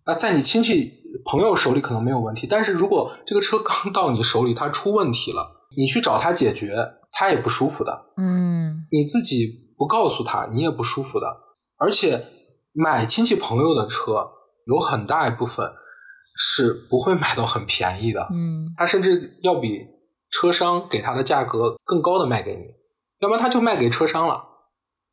[0.06, 0.94] 啊在你亲戚
[1.26, 6.76] 朋友手里可能没有问题，但是如果这个车刚到你手里，它出问题了，你去找他解决，
[7.12, 8.06] 他也不舒服的。
[8.18, 11.26] 嗯你自己不告诉他，你也不舒服的。
[11.78, 12.26] 而且
[12.74, 14.30] 买亲戚朋友的车，
[14.66, 15.66] 有很大一部分
[16.36, 18.28] 是不会买到很便宜的。
[18.34, 19.82] 嗯他甚至要比
[20.30, 22.64] 车商给他的价格更高的卖给你，
[23.20, 24.44] 要不然他就卖给车商了。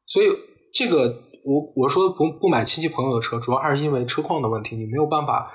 [0.06, 0.26] 所以
[0.74, 1.06] 这个
[1.44, 5.52] 我我说不不买亲戚朋友的车，主要还是因为车况的问题，你没有办法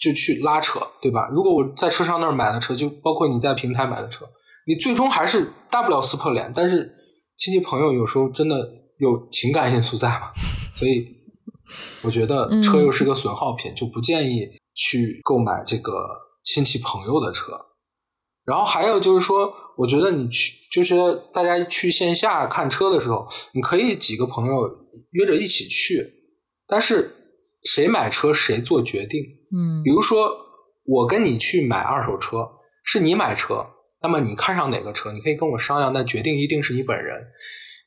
[0.00, 1.28] 就去拉扯，对吧？
[1.32, 4.26] 如果我在车商那儿买的车，就包括你在平台买的车，
[4.66, 6.52] 你最终还是大不了撕破脸。
[6.54, 6.92] 但是
[7.36, 8.56] 亲戚朋友有时候真的
[8.98, 10.32] 有情感因素在嘛，
[10.74, 11.06] 所以
[12.02, 14.48] 我觉得车又是个损耗品，就不建议
[14.78, 15.92] 去购买这个
[16.44, 17.66] 亲戚朋友的车。
[18.44, 20.94] 然后还有就是说，我觉得你去，就是
[21.34, 24.70] 大家去线下看车的时候，你可以几个朋友
[25.10, 26.14] 约着一起去，
[26.66, 27.14] 但是
[27.64, 29.20] 谁买车谁做决定。
[29.54, 30.34] 嗯比如说，
[30.86, 32.48] 我跟你去买二手车，
[32.82, 33.66] 是你买车，
[34.00, 37.26] 那么你看上哪个车，你可以跟我商量，但决定一定是你本人。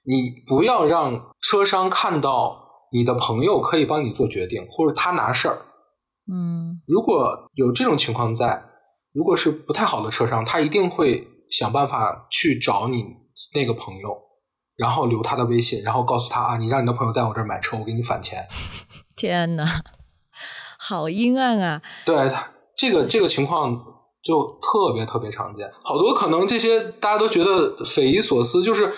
[0.03, 5.57] 你不要让车商看到你的朋友可以帮你做决定，或者他拿事儿，
[6.31, 8.63] 嗯如果有这种情况在，
[9.13, 13.03] 如果是不太好的车商，他一定会想办法去找你
[13.53, 14.17] 那个朋友，
[14.75, 18.39] 然后留他的微信，然后告诉他啊，你让你的朋友在我这儿买车，我给你返钱。
[19.15, 19.65] 天哪，
[20.79, 21.81] 好阴暗啊！
[22.05, 23.71] 对，他这个这个情况
[24.23, 28.93] 就特别特别常见，好多可能这些大家都觉得匪夷所思，就是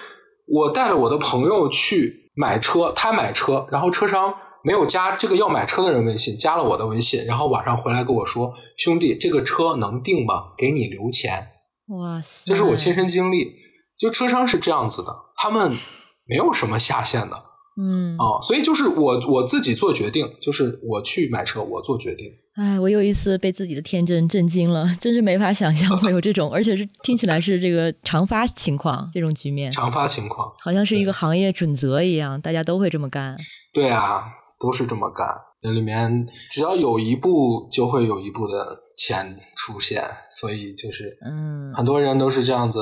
[0.47, 4.34] 我带着我的朋友去买车，他买车，然后车商
[4.64, 10.53] 没有加这个要买车的人微信，加了我的微信，然后晚上回来跟我说：“兄弟，这个车能定吗？
[10.57, 11.49] 给你留钱。
[11.89, 13.51] 哇”塞，这是我亲身经历，
[13.99, 15.78] 就车商是这样子的，他们
[16.26, 17.36] 没有什么下限的
[17.76, 22.28] 嗯，啊、所以就是我我自己做决定，就是我去买车，我做决定。
[22.55, 33.36] 哎，我有一次被自己的天真震惊了，真是没法想象会有这种，而且是听起来是这个常发情况，这种局面常发情况，好像是一个行业准则一样，大家都会这么干。
[33.74, 34.26] 对啊，
[34.64, 35.28] 都是这么干。
[35.61, 42.80] 那里面只要有一步，就会有一步的钱出现，所以就是嗯很多人都是这样子。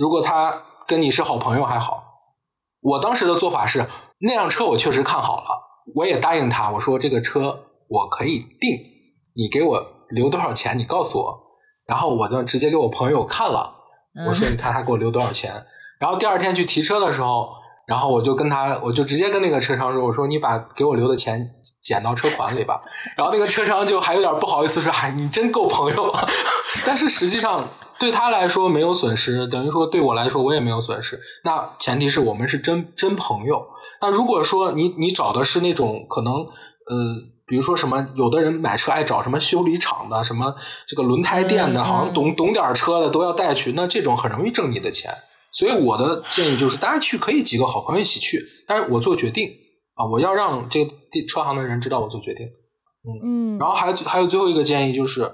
[0.00, 2.02] 如果他跟你是好朋友还好，
[2.80, 3.86] 我当时的做法是，
[4.18, 5.48] 那辆车我确实看好了，
[5.94, 8.76] 我也答应他，我说这个车我可以定，
[9.34, 11.38] 你给我留多少钱，你告诉我，
[11.86, 13.72] 然后我就直接给我朋友看了，
[14.28, 15.64] 我说你看他给我留多少钱，
[15.98, 17.50] 然后第二天去提车的时候，
[17.90, 21.50] 然后我就跟他，我就直接跟那个车商说，我说你把给我留的钱
[21.82, 22.80] 减到车款里吧。
[23.16, 26.14] 然后那个车商就还有点不好意思说，哎，你真够朋友。
[26.86, 27.68] 但是实际上
[27.98, 31.20] 对他来说没有损失，等于说对我来说我也没有损失。
[31.42, 33.66] 那前提是我们是真真朋友。
[34.00, 37.30] 那如果说你你找的是那种可能呃。
[37.50, 40.54] 比如说什么，有的人买车爱找什么修理厂的，什么
[40.86, 45.12] 这个轮胎店的，嗯好像懂懂点车的都要带去，那这种很容易挣你的钱。
[45.52, 49.50] 所以我的建议就是，大家去可以几个好朋友一起去，但是我做决定
[49.94, 50.94] 啊，我要让这个
[51.28, 52.46] 车行的人知道我做决定。
[52.46, 55.32] 嗯，嗯然后还还有最后一个建议就是，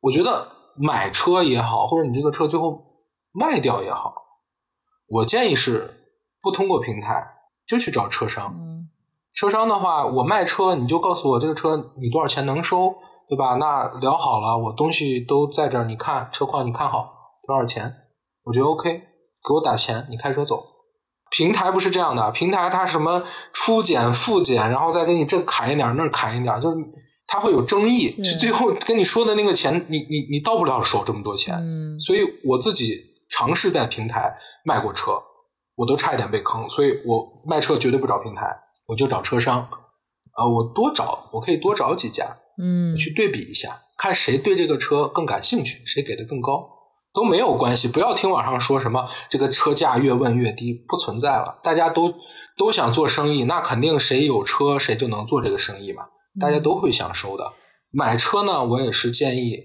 [0.00, 2.84] 我觉得买车也好，或者你这个车最后
[3.32, 4.14] 卖掉也好，
[5.08, 5.90] 我建议是
[6.40, 8.54] 不通过平台，就去找车商。
[8.58, 8.76] 嗯
[9.34, 12.94] 车商的话，我卖车你就告诉我这个车你多少钱能收，
[13.28, 13.56] 对吧？
[13.56, 17.12] 那聊好了，我东西都在这儿，你看车况你看好
[17.46, 17.94] 多少钱，
[18.44, 19.02] 我觉得 OK，
[19.46, 20.64] 给我打钱，你开车走。
[21.30, 23.22] 平台不是这样的，平台它什么
[23.52, 26.76] 初检、复检，然后再给你这砍一点那儿砍一点，就是
[27.26, 31.54] 它会有争议，最后跟你说的那个钱，你你你到不了手这么多钱。
[31.56, 35.12] 嗯所以我自己尝试在平台卖过车，
[35.74, 38.46] 我都差一点被坑，所以我卖车绝对不找平台，
[38.88, 39.68] 我就找车商。
[40.38, 46.68] 啊、我多找，我可以多找几家嗯去对比一下，看谁对这个车更感兴趣，谁给的更高
[47.16, 47.88] 都没有关系。
[47.88, 51.58] 不要听网上说什么这个车价越问越低，不存在了。
[51.64, 52.12] 大家都
[52.58, 56.04] 都想做生意，那肯定谁有车谁就能做这个生意嘛，
[56.38, 57.54] 大家都会想收的。
[57.90, 59.56] 买车呢，我也是建议，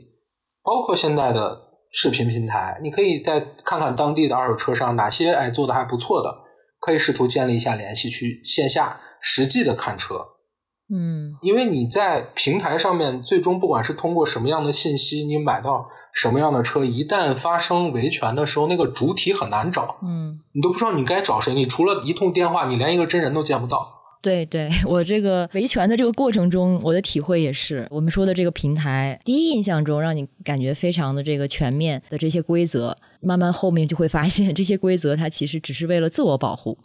[0.64, 1.60] 包括现在的
[1.92, 6.34] 视频平台，你可以再看看当地的二手车商哪些哎做的还不错的，
[6.80, 10.26] 可以试图建立一下联系，去线下实际的看车。
[10.94, 21.54] 嗯因为你在平台上面，最终不管是通过什么样的信息，你买到什么样的车，一旦发生维权的时候，那个主体很难找，嗯，你都不知道你该找谁。
[21.54, 23.98] 你除了一通电话，你连一个真人都见不到。
[24.22, 36.78] 对对， 我这个维权的这个过程中，我的体会也是，我们说的这个平台，第一印象中让你感觉非常的这个全面的这些规则，慢慢后面就会发现，这些规则它其实只是为了自我保护。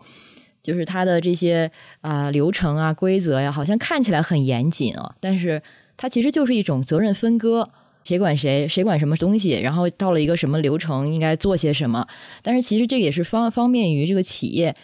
[0.66, 5.62] 就是它的这些啊、流程啊规则呀，好像看起来很严谨啊，但是
[5.96, 7.70] 它其实就是一种责任分割，
[8.02, 12.04] 谁管谁，谁管什么东西，然后到了一个什么流程应该做些什么，
[12.42, 14.74] 但是其实这也是方方便于这个企业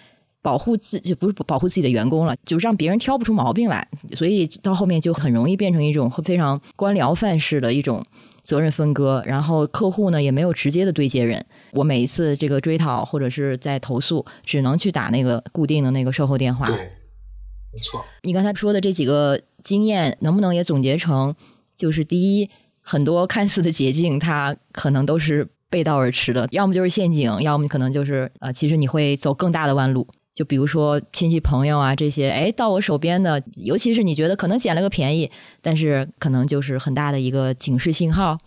[0.41, 8.05] 保护自就不是保护自己的员工了，就让别人挑不出毛病来，所以到后面就很容易变成一种非常官僚范式的一种
[8.43, 11.45] 责任分割，然后客户呢也没有直接的对接人。
[11.73, 16.67] 我每一次这个追讨或者是在投诉，只能去打那个固定的那个售后电话。
[16.69, 18.05] 对，没错。
[18.23, 21.35] 你刚才说的这几个经验，能不能也总结成，
[21.77, 22.49] 就是第一，
[22.81, 30.07] 很多看似的捷径，它可能都是背道而驰的，要么就是陷阱，要么可能就是呃，其实你会走更大的弯路。
[30.35, 38.39] 就比如说亲戚朋友啊这些，哎，到我手边的，尤其是你觉得可能捡了个便宜，但是可能就是很大的一个警示信号，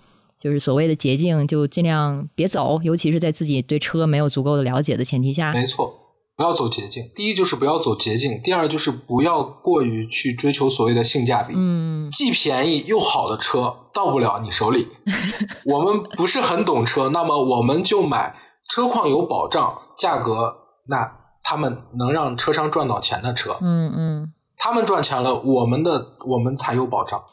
[0.45, 5.51] 就是所谓的捷径，就尽量别走，尤其是在自己对车没有足够的了解的前提下。
[5.51, 5.91] 没错，
[6.37, 7.03] 不要走捷径。
[7.15, 11.55] 第一就是不要走捷径，第二就是不要过于去追求所谓的性价比。
[11.57, 14.87] 嗯既便宜又好的车到不了你手里。
[15.65, 18.35] 我们不是很懂车，那么我们就买
[18.69, 20.53] 车况有保障、价格
[20.87, 23.57] 那他们能让车商赚到钱的车。
[23.61, 27.23] 嗯嗯，他们赚钱了，我们的我们才有保障。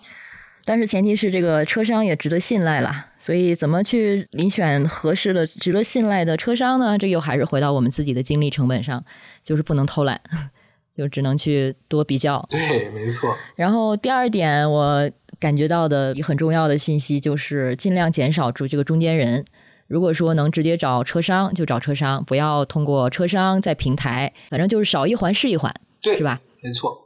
[0.64, 3.06] 但是前提是这个车商也值得信赖了。
[3.18, 6.96] 所以怎么去遴选合适的、值得信赖的车商呢？
[6.98, 9.04] 这又还是回到我们自己的精力成本上，
[9.44, 10.20] 就是不能偷懒，
[10.96, 12.44] 就只能去多比较。
[12.50, 13.36] 对，没错。
[13.56, 19.44] 然后第二点，我感觉到的很重要的信息就是尽量减少住这个中间人。
[19.88, 26.40] 如果说能直接找车商，就找车商，不要通过车商在平台，反正就是少一环是一环，对，是吧？
[26.62, 27.01] 没错。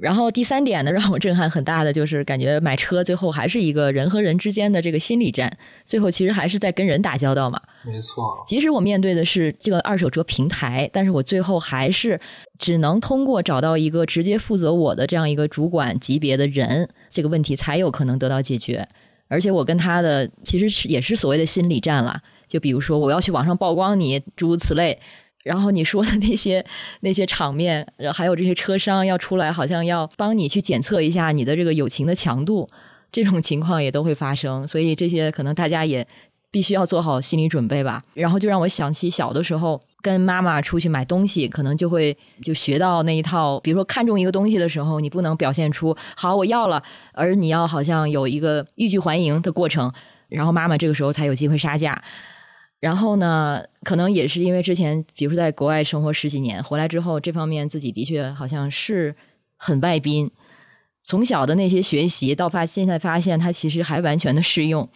[0.00, 7.60] 然后第三点呢，让我震撼很大的就是感觉买车最后还是一个人和人之间的这个心理战，最后其实还是在跟人打交道嘛。
[7.84, 8.44] 没错。
[8.48, 12.18] 即使我面对的是这个二手车平台，但是我最后还是
[12.58, 18.88] 只能通过找到一个直接负责我的这样一个主管级别的人，这个问题才有可能得到解决。
[19.28, 24.98] 而且我跟他的其实是也是所谓的心理战了，就比如说我要去网上曝光你，诸如此类。
[25.42, 26.64] 然后你说的那些
[27.00, 32.68] 那些场面，还有这些车商要出来，好像要帮你去检测一下你的这个友情的强度，
[33.10, 34.68] 这种情况也都会发生。
[34.68, 36.06] 所以这些可能大家也
[36.50, 38.02] 必须要做好心理准备吧。
[38.12, 46.82] 然后就让我想起小的时候跟妈妈出去买东西，可能就会就学到那一套，比如说看中一个东西的时候，你不能表现出好我要了，
[47.14, 49.90] 而你要好像有一个欲拒还迎的过程，
[50.28, 52.02] 然后妈妈这个时候才有机会杀价。
[52.80, 59.14] 然后呢，可能也是因为之前，比如说在国外生活十几年，回来之后，这方面自己的确好像是
[59.58, 60.30] 很外宾。
[61.02, 64.88] 从小的那些学习，到发现在发现，它其实还完全的适用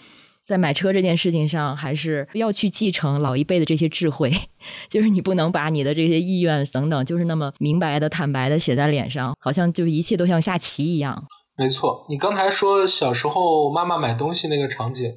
[0.42, 4.32] 在买车这件事情上，还是要去继承老一辈的这些智慧。
[4.88, 11.26] 就是你不能把你的这些意愿等等，就是那么明白的、坦白的写在脸上，好像就一切都像下棋一样。
[11.58, 15.16] 没错，你刚才说小时候妈妈买东西那个场景，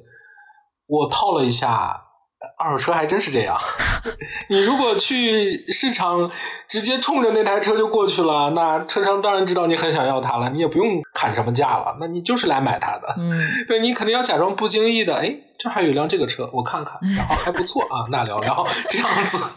[0.86, 2.07] 我套了一下。
[2.56, 3.56] 二手车还真是这样，
[4.48, 6.30] 你如果去市场
[6.68, 13.14] 直接冲着那台车就过去了，那车商当然知道你很想要它了，你也不用砍什么价了，那你就是来买它的。
[13.18, 19.38] 嗯，对你肯定要假装不经意的，哎，这还有一辆这个车，我看看，然后还不错啊，那聊聊这样子。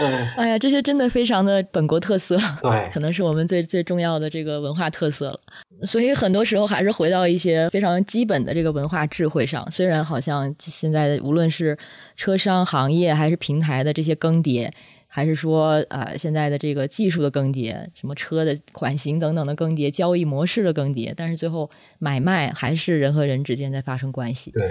[0.00, 5.38] 嗯，哎呀，这些真的非常的本国特色，对，可能是我们最最重要的这个文化特色了。
[5.82, 9.68] 所以很多时候还是回到一些非常基本的这个文化智慧上。
[9.70, 11.76] 虽然好像现在无论是
[12.16, 14.70] 车商行业还是平台的这些更迭，
[15.06, 21.68] 还是说啊现在的这个技术的更迭，什么车的款型等等的更迭，交易模式的更迭，但是最后
[21.98, 24.50] 买卖还是人和人之间在发生关系。
[24.52, 24.62] 对，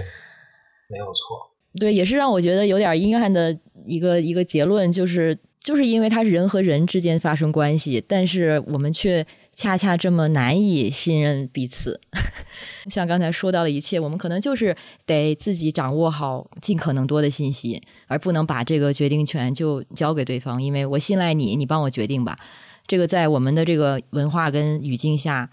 [0.90, 1.52] 没有错。
[1.80, 9.26] 对，也是让我觉得有点阴暗的一个一个结论，就是就是因为它是人和人之间发生关系，但是我们却
[9.56, 12.00] 恰恰这么难以信任彼此。
[12.90, 14.76] 像刚才说到的一切，我们可能就是
[15.06, 22.38] 得自己掌握好尽可能多的信息，而不能把这个决定权就交给对方，因为我信赖你，你帮我决定吧。
[22.86, 25.50] 这个在我们的这个文化跟语境下，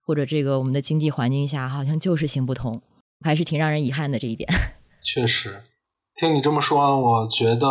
[0.00, 2.80] 或者这个我们的经济环境下，好像就是行不通，
[3.24, 4.48] 还是挺让人遗憾的这一点。
[5.02, 5.62] 确实，
[6.14, 7.66] 听你这么说，我觉得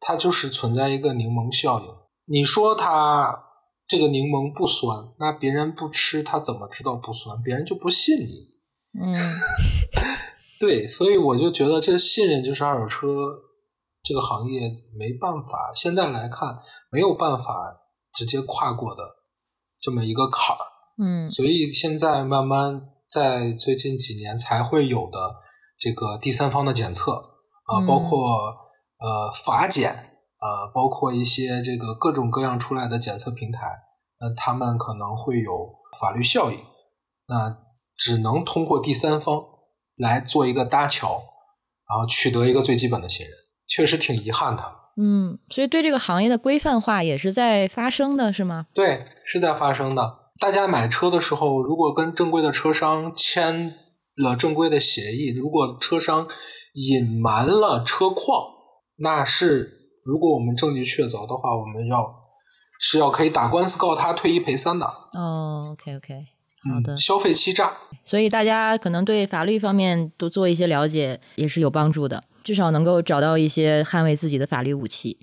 [0.00, 1.86] 它就是存在一个柠檬效应。
[2.26, 3.45] 你说它
[3.86, 7.40] 这个柠檬不酸，那别人不吃，他怎么知道不酸？
[7.42, 8.48] 别人就不信你。
[9.00, 9.14] 嗯，
[10.58, 13.06] 对，所以我就觉得这信任就是二手车
[14.02, 14.60] 这个行业
[14.98, 16.58] 没办法，现在来看
[16.90, 17.44] 没有办法
[18.14, 19.02] 直接跨过的
[19.80, 20.60] 这么一个坎儿。
[20.98, 22.80] 嗯，所以现在慢慢
[23.10, 25.46] 在最近几年才会有的。
[25.78, 28.18] 这个第三方的检测啊，包括
[28.98, 30.15] 呃法检
[30.46, 33.58] 啊，包括一些这个各种各样出来的检测平台，
[34.20, 36.58] 那他们可能会有法律效应，
[37.26, 37.58] 那
[37.96, 39.42] 只能通过第三方
[39.96, 41.22] 来做一个搭桥，
[41.88, 43.34] 然后取得一个最基本的信任，
[43.66, 44.62] 确实挺遗憾的。
[44.96, 48.66] 嗯，所以对这个行业的规范化也是在发生的，是吗？
[48.74, 50.30] 对，是在发生的。
[50.38, 53.74] 大家买车的时候，如果跟正规的车商签。
[54.18, 56.26] 了正规的协议，如果车商
[56.72, 58.46] 隐瞒了车况，
[58.96, 59.75] 那是
[60.06, 62.06] 如果我们证据确凿的话，我们要
[62.78, 64.86] 是要可以打官司告他退一赔三的。
[65.14, 66.14] 哦，OK OK，
[66.72, 66.96] 好的。
[66.96, 67.72] 消费欺诈，
[68.04, 75.18] 所以大家可能对法律方面多做一些了解也是有帮助的，至少能够找到一些捍卫自己的法律武器。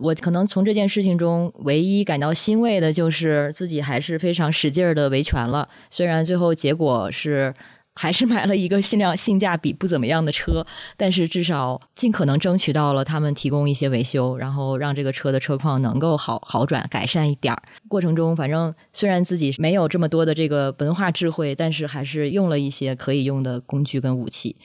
[0.00, 7.54] 我可能从这件事情中唯一感到欣慰的就是自己还是非常使劲儿的维权了，虽然最后结果是。
[7.96, 10.66] 还是买了一个性量性价比不怎么样的车，
[10.96, 17.62] 但是至少尽可能争取到了他们提供一些维修，然后让这个车的车况能够好好转改善一点儿。
[17.88, 24.56] 过程中，反正虽然自己没有这么多的这个文化智慧，但是还是用了一些可以用的工具跟武器，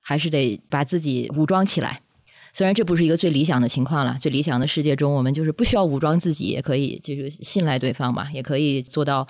[0.00, 2.00] 还是得把自己武装起来。
[2.52, 9.26] 虽然这不是一个最理想的情况了，最理想的世界中，我们就是不需要武装自己，也可以就是信赖对方嘛，也可以做到。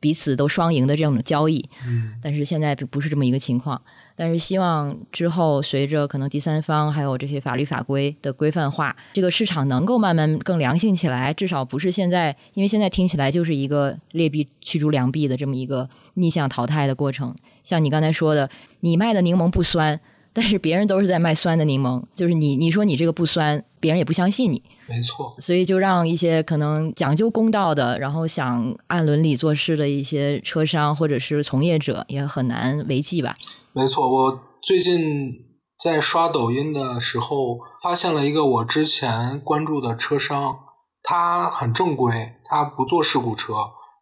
[0.00, 1.68] 彼此都双赢的这种交易。
[1.86, 3.80] 嗯但是现在不是这么一个情况。
[4.16, 11.32] 但是希望之后随着可能第三方还有这些法律法规的规范化，这个市场能够慢慢更良性起来。
[11.32, 17.34] 至少不是现在，因为现在听起来就是一个劣币驱逐良币的这么一个逆向淘汰的过程。
[17.62, 18.48] 像你刚才说的，
[18.80, 20.00] 你卖的柠檬不酸，
[20.32, 24.62] 但是别人都是在卖酸的柠檬，就是你你说你这个不酸，别人也不相信你。
[24.88, 33.34] 没错，所以就让一些可能讲究公道的，然后想按伦理做事的一些车商或者是从业者也很难为继吧。
[33.72, 34.10] 没错。
[34.10, 35.30] 我最近
[35.78, 40.58] 在刷抖音的时候，发现了一个我之前关注的车商，
[41.02, 43.54] 他很正规，他不做事故车，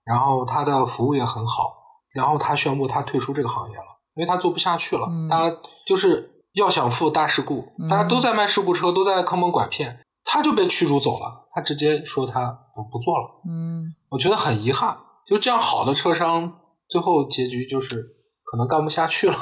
[0.05, 1.75] 然后他的服务也很好，
[2.15, 3.85] 然后他宣布他退出这个行业了，
[4.15, 5.07] 因为他做不下去了。
[5.11, 5.53] 嗯他
[5.85, 11.48] 就是要想付大事故，嗯大家都在卖事故车，都在坑蒙拐骗，他就被驱逐走了。
[11.55, 13.40] 他直接说他不不做了。
[13.48, 14.94] 嗯我觉得很遗憾，
[15.27, 16.53] 就这样好的车商，
[16.86, 17.97] 最后结局就是
[18.44, 19.36] 可能干不下去了，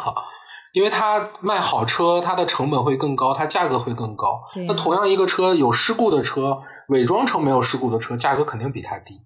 [0.73, 4.41] 因为他卖好车，它的成本会更高，它价格会更高。
[4.53, 9.21] 对那同样一个车有事故的车，伪装成没有事故的车，价格肯定比他低。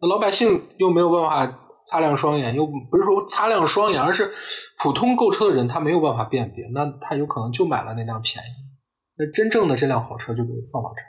[0.00, 4.32] 那老百姓又没有办法擦亮双眼，又不是说擦亮双眼，而是
[4.78, 8.48] 普通购车的人他没有办法辨别，那他有可能就买了那辆便宜，
[9.20, 11.08] 那真正的这辆好车就被放到这儿。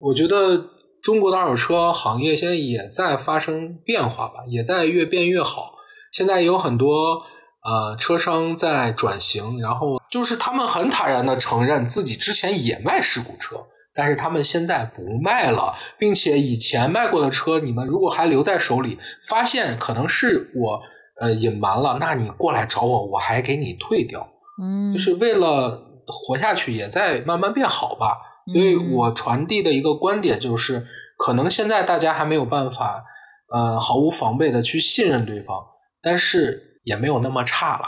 [0.00, 0.60] 我觉得
[1.00, 5.74] 中国的二手车行业现在也在发生变化吧，也在越变越好。
[6.12, 7.22] 现在有很多
[7.62, 13.56] 呃车商在转型，然后就是他们很坦然的承认自己之前也卖事故车，
[13.94, 18.98] 但是他们现在不卖了，并且以前卖过的车，你们如果还留在手里，
[19.28, 20.80] 发现可能是我
[21.20, 24.28] 呃隐瞒了，那你过来找我，我还给你退掉。
[24.62, 28.16] 嗯，就是为了活下去，也在慢慢变好吧。
[28.52, 30.86] 所以嗯我传递的一个观点就是，
[31.16, 33.04] 可能现在大家还没有办法，
[33.52, 35.56] 呃，毫无防备的去信任对方，
[36.02, 37.84] 但是也没有那么差了。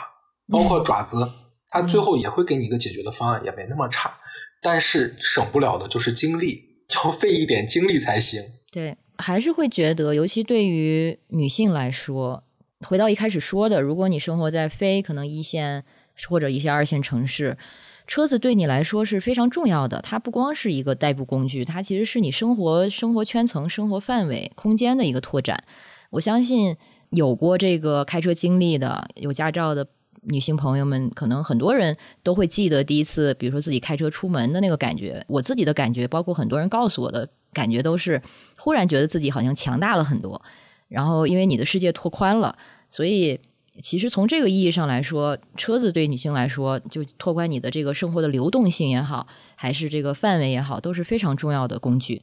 [0.50, 1.28] 包括爪子，
[1.70, 4.14] 他最后也会给你一个解决的方案，也没那么差。
[4.62, 6.62] 但是省不了的就是精力，
[6.94, 8.42] 要费一点精力才行。
[8.72, 12.44] 对，还是会觉得，尤其对于女性来说，
[12.86, 15.84] 回到一开始说的，如果你生活在非可能一线
[16.28, 17.58] 或者一些二线城市，
[18.06, 20.00] 车子对你来说是非常重要的。
[20.02, 25.62] 它不光是一个代步工具，它其实是你生活生活圈层、生活范围、空间的一个拓展。
[26.10, 26.76] 我相信
[27.10, 29.86] 有过这个开车经历的、有驾照的
[30.22, 35.24] 女性朋友们，可能很多人都会记得第一次，比如说自己开车出门的那个感觉。
[35.26, 38.22] 我自己的感觉，包括很多人告诉我的感觉，都是
[38.56, 40.40] 忽然觉得自己好像强大了很多。
[40.88, 42.56] 然后，因为你的世界拓宽了，
[42.88, 43.40] 所以
[43.80, 52.22] 其实从这个意义上来说，车子对女性来说，就拓宽你的这个生活的流动性也好，还是这个范围也好，都是非常重要的工具。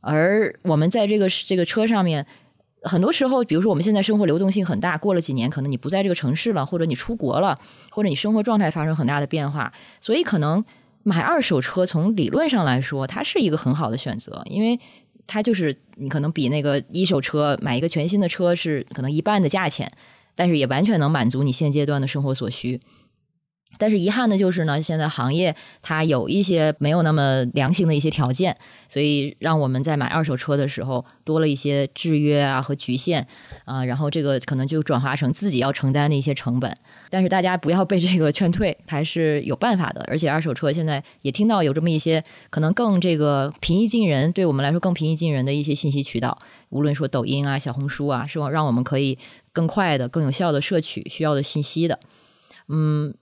[0.00, 2.26] 而我们在这个这个车上面。
[2.82, 7.58] 很多时候，比如说我们现在生活流动性很大，过了几年，可能你不在这个城市了，或者你出国了，
[7.90, 10.64] 或者你生活状态发生很大的变化，所以可能
[11.02, 14.78] 买二手车从理论上来说，它是一个很好的选择，因为
[15.26, 19.90] 它就是你可能比那个一手车买一个全新的车是可能一半的价钱，
[20.36, 22.78] 但是也完全能满足你现阶段的生活所需。
[23.78, 28.56] 但是遗憾的就是呢，现在行业它有一些没有那么良性的一些条件，
[28.88, 33.26] 所以让我们在买二手车的时候多了一些制约啊和局限
[33.66, 36.74] 啊、然后这个可能就转化成自己要承担的一些成本。
[37.10, 40.02] 但是大家不要被这个劝退，还是有办法的。
[40.08, 46.38] 而且二手车现在也听到有这么一些可能更这个平易近人，对我们来说更平易近人的一些信息渠道，
[46.70, 49.18] 无论说抖音啊、小红书啊，是让我们可以
[49.56, 51.98] 更快的、更有效的摄取需要的信息的。
[52.68, 53.14] 嗯。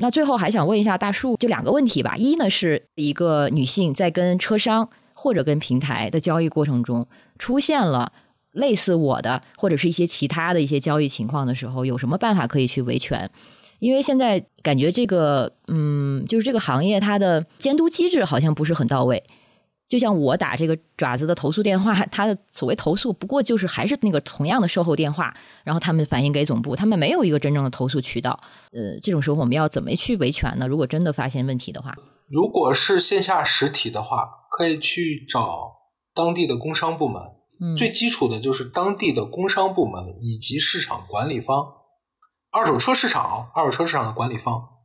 [0.00, 2.14] 那最后还想问一下大树，就两个问题吧。
[2.16, 7.04] 一呢是一个女性在跟车商或者跟平台的交易过程中
[7.36, 8.12] 出现了
[8.52, 13.28] 类似我的或者是一些其他的一些交易情况的时候，有什么办法可以去维权？
[13.80, 19.24] 因为现在感觉这个，嗯，就是这个行业它的监督机制好像不是很到位。
[19.88, 25.34] 就像我打这个爪子的投诉电话，他的所谓投诉，不过就是还是那个同样的售后电话，
[25.64, 28.38] 然后他们反映给总部，他们没有一个真正的投诉渠道。
[28.72, 30.68] 呃，这种时候我们要怎么去维权呢？
[30.68, 31.94] 如果真的发现问题的话，
[32.28, 35.72] 如果是线下实体的话，可以去找
[36.14, 37.22] 当地的工商部门。
[37.60, 41.66] 嗯，最基础的就是当地的工商部门以及市场管理方，
[42.52, 44.77] 二手车市场，二手车市场的管理方。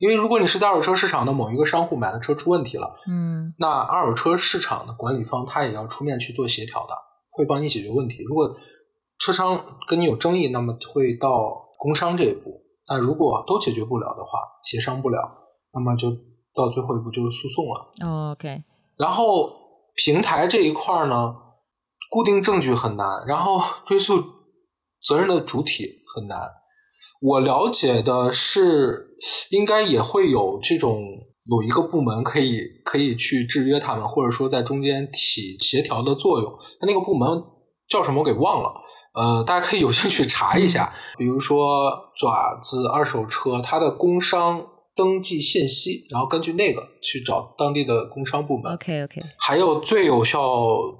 [0.00, 6.94] 因为如果你是在二手车市场的某一个商户买的车出问题了，嗯那二手车市场的管理方他也要出面去做协调的，
[7.30, 8.16] 会帮你解决问题。
[8.26, 8.56] 如果
[9.18, 12.62] 车商跟你有争议，那么会到工商这一步。
[12.88, 15.18] 那如果都解决不了的话，协商不了，
[15.74, 16.10] 那么就
[16.54, 18.08] 到最后一步就是诉讼了。
[18.08, 18.64] 哦，OK，
[18.96, 19.52] 然后
[19.94, 21.36] 平台这一块儿呢，
[22.10, 24.24] 固定证据很难，然后追溯
[25.04, 26.40] 责任的主体很难。
[27.20, 29.14] 我了解的是，
[29.50, 31.00] 应该也会有这种
[31.44, 36.52] 有一个部门可以可以去制约他们，或者说在中间起协调的作用。
[36.80, 37.28] 那那个部门
[37.88, 38.20] 叫什么？
[38.20, 38.70] 我给忘了。
[39.12, 40.94] 呃，大家可以有兴趣查一下。
[41.18, 44.64] 比如说爪子二手车，它的工商
[44.94, 48.72] 登记信息，然后根据那个去找当地的工商部门。
[48.74, 50.40] OK OK，还有最有效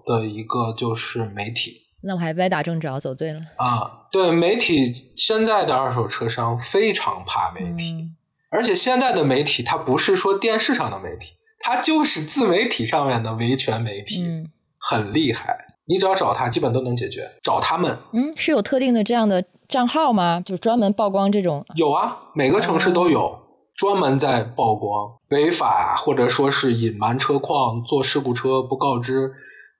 [0.05, 1.90] 的一个就是媒体。
[2.03, 3.41] 那我还歪打正着走对了。
[3.57, 8.17] 啊，对媒体，现在的二手车商非常怕媒体，嗯
[8.51, 15.57] 而且现在的媒体，它不是说电视上的媒体，它就是自媒体上面的维权媒体，嗯很厉害。
[15.87, 17.29] 你只要找他，基本都能解决。
[17.43, 20.41] 找他们嗯，是有特定的这样的账号吗？
[20.41, 21.65] 就是专门曝光这种？
[21.75, 23.39] 有啊，每个城市都哦有，
[23.77, 29.33] 专门在曝光违法或者说是隐瞒车况、做事故车不告知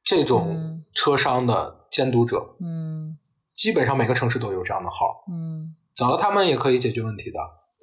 [0.05, 3.19] 这种嗯车商的监督者，嗯
[3.55, 5.25] 基本上每个城市都有这样的号。
[5.31, 7.39] 嗯找到他们也可以解决问题的，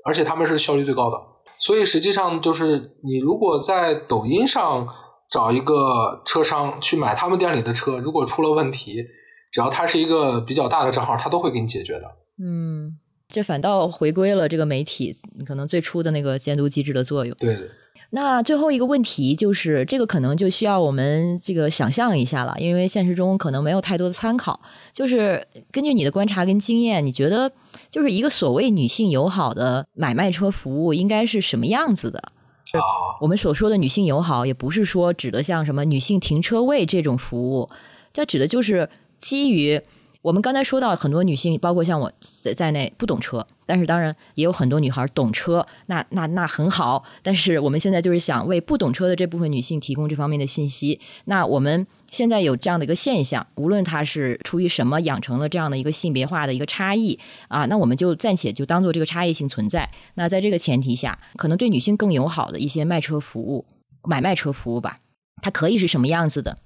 [0.05, 1.17] 而且他们是效率最高的。
[1.59, 4.87] 所以实际上就是，你如果在抖音上
[5.29, 9.03] 找一个车商去买他们店里的车，如果出了问题，
[9.51, 12.05] 只要他是一个比较大的账号，他都会给你解决的。
[12.39, 12.97] 嗯，
[13.27, 15.15] 这反倒回归了这个媒体
[15.45, 17.35] 可能最初的那个监督机制的作用。
[17.37, 17.69] 对的，
[18.11, 24.59] 那最后一个问题就是，这个可能就需要我们这个想象一下了，因为现实中可能没有太多的参考。
[24.93, 27.51] 就是根据你的观察跟经验，你觉得
[27.91, 32.19] 就是一个所谓女性友好的买卖车服务应该是什么样子的？
[32.19, 32.81] 啊，
[33.21, 37.69] 我们所说的女性友好，也不是说指的像什么女性停车位这种服务，
[38.13, 38.89] 这指的就是
[39.19, 39.81] 基于
[40.27, 47.01] 我们刚才说到很多女性，包括像我在在内不懂车，但是当然也有很多女孩懂车，那那那很好。
[47.23, 50.99] 但是我们现在就是想为不懂车的这部分女性提供这方面的信息。
[51.23, 57.17] 那我们现在有这样的一个现象，无论她是出于什么养成了这样的一个性别化的一个差异
[57.47, 59.89] 啊，那我们就暂且就当做这个差异性存在。
[60.15, 63.65] 那在这个前提下，可能对女性更友好的一些卖车服务、
[64.03, 64.97] 买卖车服务吧，
[65.41, 66.57] 它可以是什么样子的？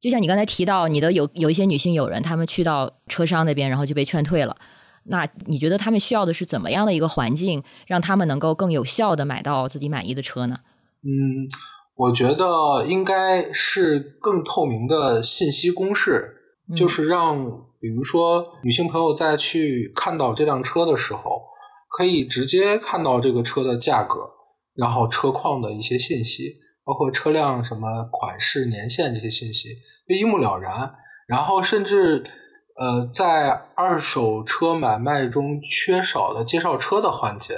[0.00, 4.56] 就像你刚才提到，你的有有一些女性友人，她们去到车商那边，然后就被劝退了。
[5.04, 10.56] 那你觉得她们需要的是怎么样的一个环境，让她们能够更有效的买到自己满意的车呢？
[11.02, 11.48] 嗯，
[11.96, 16.36] 我觉得应该是更透明的信息公示，
[16.70, 17.44] 嗯就是让
[17.80, 21.42] 比如说女性朋友在去看到这辆车的时候，
[21.96, 24.20] 可以直接看到这个车的价格，
[24.74, 26.56] 然后车况的一些信息，
[26.88, 29.68] 包括车辆什么款式、年限这些信息，
[30.08, 30.90] 就一目了然。
[31.26, 32.24] 然后甚至
[32.80, 37.56] 呃，在二手车买卖中缺少的介绍车的环节，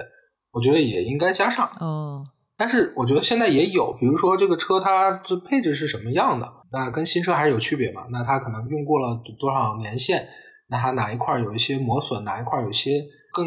[0.51, 1.71] 我觉得也应该加上。
[1.79, 2.25] 哦，
[2.59, 8.03] 但是我觉得现在也有，比如说这个车它的配置是什么样的，那跟新车还是有区别嘛。
[8.11, 10.27] 那它可能用过了多少年限，
[10.71, 13.01] 那它哪一块有一些磨损，哪一块有一些
[13.33, 13.47] 更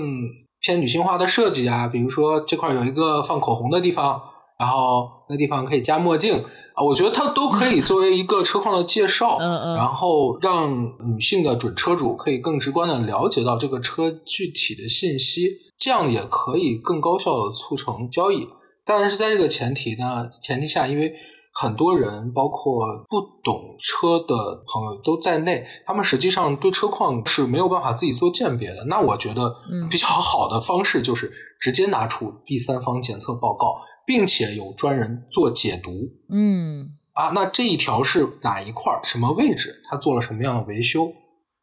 [0.61, 4.21] 偏女性化的设计啊，比如说这块有一个放口红的地方，
[4.63, 6.41] 然后那地方可以加墨镜
[6.73, 10.71] 啊，我觉得它都可以作为一个车况的介绍，嗯嗯然后让
[11.11, 18.47] 女性的准车主可以更直观的了解到这个车具体的信息，这样也可以更高效的促成交易。
[18.85, 21.13] 但是在这个前提呢前提下，因为
[21.53, 24.33] 很多人，包括不懂车的
[24.65, 28.85] 朋友都在内，他们实际上对车况是没有办法自己做鉴别的。
[28.85, 33.75] 那我觉得嗯比较好的方式就是直接拿出第三方检测报告，
[34.05, 35.91] 并且有专人做解读。
[36.29, 41.05] 嗯啊，那这一条是哪一块儿、什么位置，他做了什么样的维修？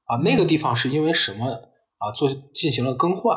[0.05, 3.37] 啊，那个地方是因为什么啊做进行了更换？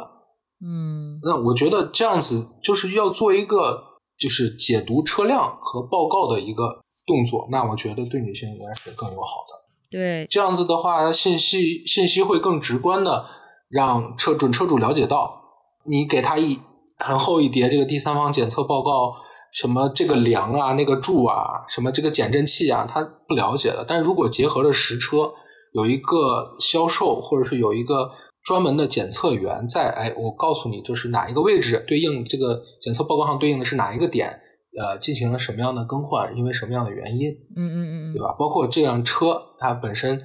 [0.66, 3.84] 嗯那我觉得这样子就是要做一个
[4.18, 7.48] 就是解读车辆和报告的一个动作。
[7.52, 9.64] 那我觉得对女性应该是更友好的。
[9.92, 13.26] 对，这样子的话，信息信息会更直观的
[13.70, 15.42] 让车准车主了解到，
[15.86, 16.60] 你给他一
[16.98, 19.14] 很厚一叠这个第三方检测报告，
[19.52, 23.86] 什么这个梁啊、那个柱啊、什么这个减震器啊，他不了解的。
[23.88, 25.32] 但如果结合了实车，
[25.74, 28.12] 有一个销售或者是有一个
[28.44, 34.42] 专门的检测员在，哎，我告诉你就是哪一个位置对应这个检测报告上对应的是哪一个点，
[34.80, 37.32] 呃，进行了什么样的更换，因为什么样的原因。
[37.56, 38.36] 嗯嗯嗯嗯对吧？
[38.38, 40.22] 包括这辆车它本身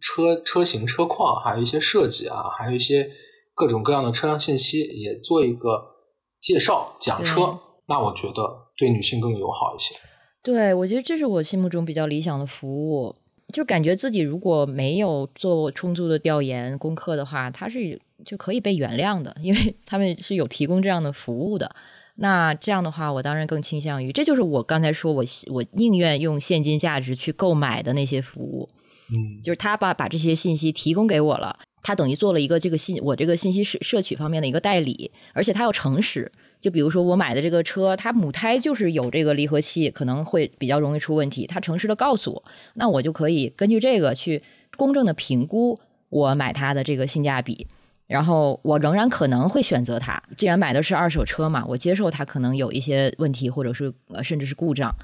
[0.00, 3.08] 车车型、车况，还有一些设计啊，还有一些
[3.54, 5.93] 各种各样的车辆信息，也做一个
[6.40, 7.58] 介绍讲车。
[7.86, 8.42] 那我觉得
[8.76, 9.94] 对女性更友好一些。
[10.42, 13.14] 对，我觉得这是我心目中比较理想的服务。
[13.52, 21.70] 就感觉自己如果没有做充足的调研功课的话，它是就可以被原谅的，因为他们是有提供这样的服务的。
[22.16, 28.68] 那这样的话，我当然更倾向于，这就是我刚才说我我宁愿用现金价值去购买的那些服务，
[29.12, 36.30] 嗯，就是他把把这些信息提供给我了，他等于做了一个这个信我这个信息摄摄取方面的一个代理，而且他要诚实。
[36.60, 41.46] 就比如说我买的这个车，它母胎就是有这个离合器，可能会比较容易出问题。
[41.46, 42.42] 他诚实的告诉我，
[42.72, 44.42] 那我就可以根据这个去
[44.78, 45.78] 公正的评估
[46.08, 47.66] 我买它的这个性价比。
[48.06, 54.94] 然后我仍然可能会选择它，既然买的是二手车嘛，我接受它可能有一些问题，或者是呃甚至是故障。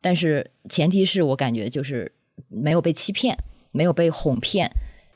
[0.00, 2.10] 但是前提是我感觉就是
[2.48, 3.36] 没有被欺骗，
[3.72, 4.70] 没有被哄骗。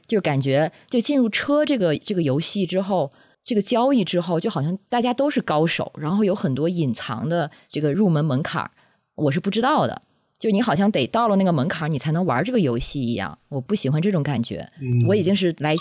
[0.07, 3.11] 就感觉，就进入车这个这个游戏之后，
[3.43, 8.71] 这个交易之后，就好像大家都是高手，然后有很多隐藏的这个入门门槛
[9.15, 10.03] 我是不知道的。
[10.37, 13.39] 就你好像得到了那个门槛你才能玩这个游戏一样。
[13.49, 14.69] 我不喜欢这种感觉。
[15.09, 15.75] 我已经是来，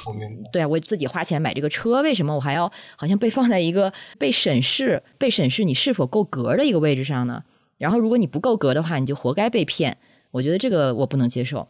[0.53, 7.43] 对啊，我自己花钱买这个车，为什么我还要好像被放在一个被审视、被审视你是否够格的一个位置上呢？
[7.77, 9.97] 然后如果你不够格的话，你就活该被骗。
[10.31, 11.67] 我觉得这个我不能接受。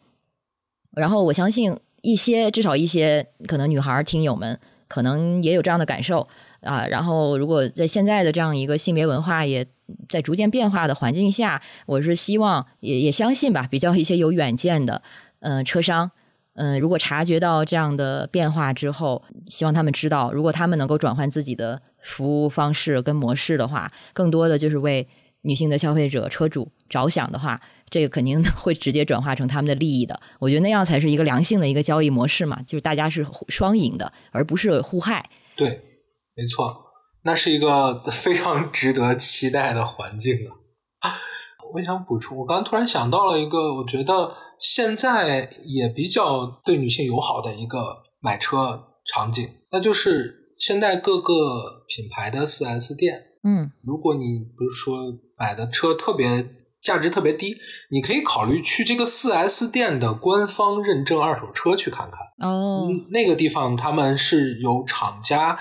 [0.92, 1.76] 然后我相信。
[2.04, 4.60] 一些至少一些可能女孩听友们
[4.90, 6.28] 可能也有这样的感受
[6.60, 6.86] 啊。
[6.86, 9.66] 然后，如果在现在的这样一个性别文化也
[10.10, 15.02] 在逐渐变化的环境下，我是希望也也相信吧，比较一些有远见的
[15.40, 16.12] 嗯车商
[16.56, 25.08] 嗯，如果察觉到这样的变化之后，希望他们知道，如果他们能够转换自己的服务方式跟模式的话，更多的就是为
[25.44, 27.60] 女性的消费者车主着想的话。
[27.94, 35.30] 这个肯定会直接转化成他们的利益的，我觉得那样才是一个良性的一个交易模式嘛，就是大家是双赢的，而不是互害。
[35.56, 35.80] 对，
[36.36, 36.86] 没错，
[37.24, 40.34] 那是一个 非常值得期待的环境
[41.02, 41.12] 啊！
[41.76, 47.78] 我想补充，我刚刚突然想到了一个，我觉得现在也比较对女性友好的一个
[48.20, 51.34] 买车场景，那就是现在各个
[51.88, 56.63] 品牌的四 S 店，嗯，如果你比如说买的车特别。
[56.84, 57.56] 价值特别低，
[57.90, 62.20] 你可以考虑去这个四 S 店的官方认证二手车去看看。
[62.48, 65.58] 哦，那个地方他们是有厂家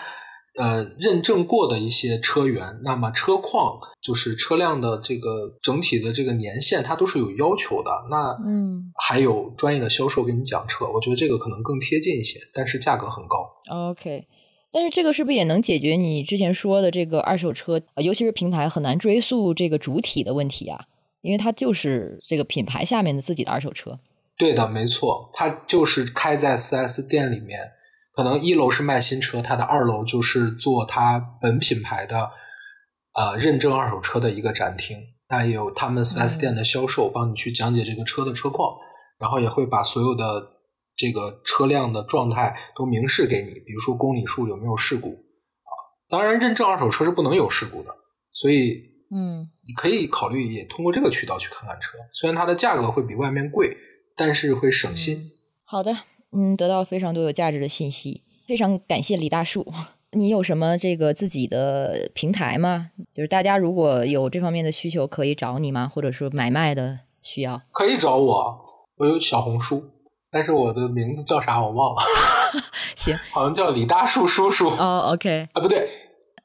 [0.58, 7.90] 呃认证过的一些车源，那么车况就是车辆的这个整体的这个年限，它都是有要求的。
[8.10, 13.48] 那嗯，还有专业的销售给你讲车，我觉得这个可能更贴近一些，但是价格很高。
[13.70, 14.26] OK，
[14.72, 20.80] 但是这个是不是也能解决你之前说的这个二手车，尤其是平台很难追溯这个主体的问题啊？
[21.22, 23.98] 因为它就是这个品牌下面的自己的二手车，
[24.36, 27.72] 对的，没错，它就是开在 4S 店里面，
[28.12, 32.30] 可能一楼是卖新车，它的二楼就是做它本品牌的
[33.14, 38.76] 呃认证二手车的一个展厅，那也有他们 4S 店的销售帮你去讲解这个车的车况，
[39.18, 40.24] 然后也会把所有的
[40.96, 45.10] 这个车辆的状态都明示给你，比如说公里数有没有事故。
[45.10, 45.70] 啊，
[46.08, 47.94] 当然认证二手车是不能有事故的，
[48.32, 48.90] 所以。
[49.14, 53.76] 嗯，你可以考虑也通过这个渠道去看看车，虽然它的价格会比外面贵，
[54.16, 55.30] 但是会省心。
[55.64, 55.96] 好的，
[56.32, 59.66] 嗯，得到非常多有价值的信息，非常感谢李大树。
[60.14, 62.90] 你有什么这个自己的平台吗？
[63.14, 65.88] 就是大家如果有这方面的需求，可以找你吗？
[65.88, 68.64] 或者说买卖的需要，可以找我。
[68.96, 69.82] 我有小红书，
[70.30, 72.02] 但是我的名字叫啥我忘了。
[72.94, 74.68] 行，好像叫李大树叔叔。
[74.68, 75.88] 哦，OK，啊，不对。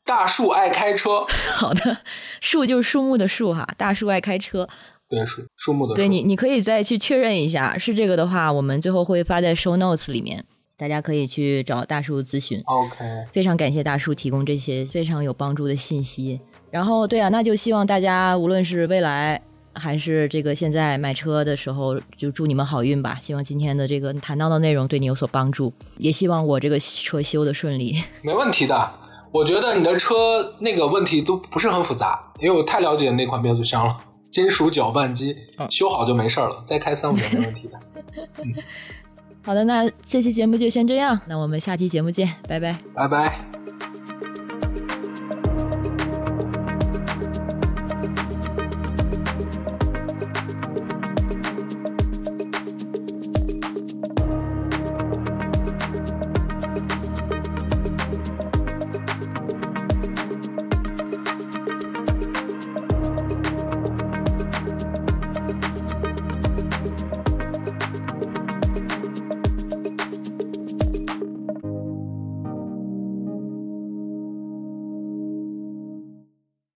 [0.08, 1.98] 大树爱开车， 好的，
[2.40, 3.68] 树就是树木的树哈。
[3.76, 4.66] 大树爱开车，
[5.10, 5.94] 对树树木的。
[5.94, 10.46] 对你，你可以再去确认一下，是这个的话，我们最后会发在 show notes 里面，
[10.78, 12.58] 大家可以去找大树咨询。
[12.66, 12.98] OK，
[13.34, 16.40] 非常感谢大树提供这些非常有帮助的信息。
[16.72, 19.42] 然后，对啊，那就希望大家无论是未来
[19.74, 23.18] 还是这个现在买车的时候，就祝你们好运吧。
[23.22, 28.02] 希望今天的这个谈到的内容对你有所帮助，也希望我这个车修的顺利。
[28.24, 28.90] 没问题的。
[29.32, 33.98] 我觉得你的车那个问题都不是很复杂，因为我太了解那款变速箱了，
[34.32, 35.36] 金属搅拌机
[35.70, 37.80] 修好就没事了，再开三五年没问题的。
[39.44, 43.66] 好的，那这期节目就先这样，那我们下期节目见，拜拜，拜拜。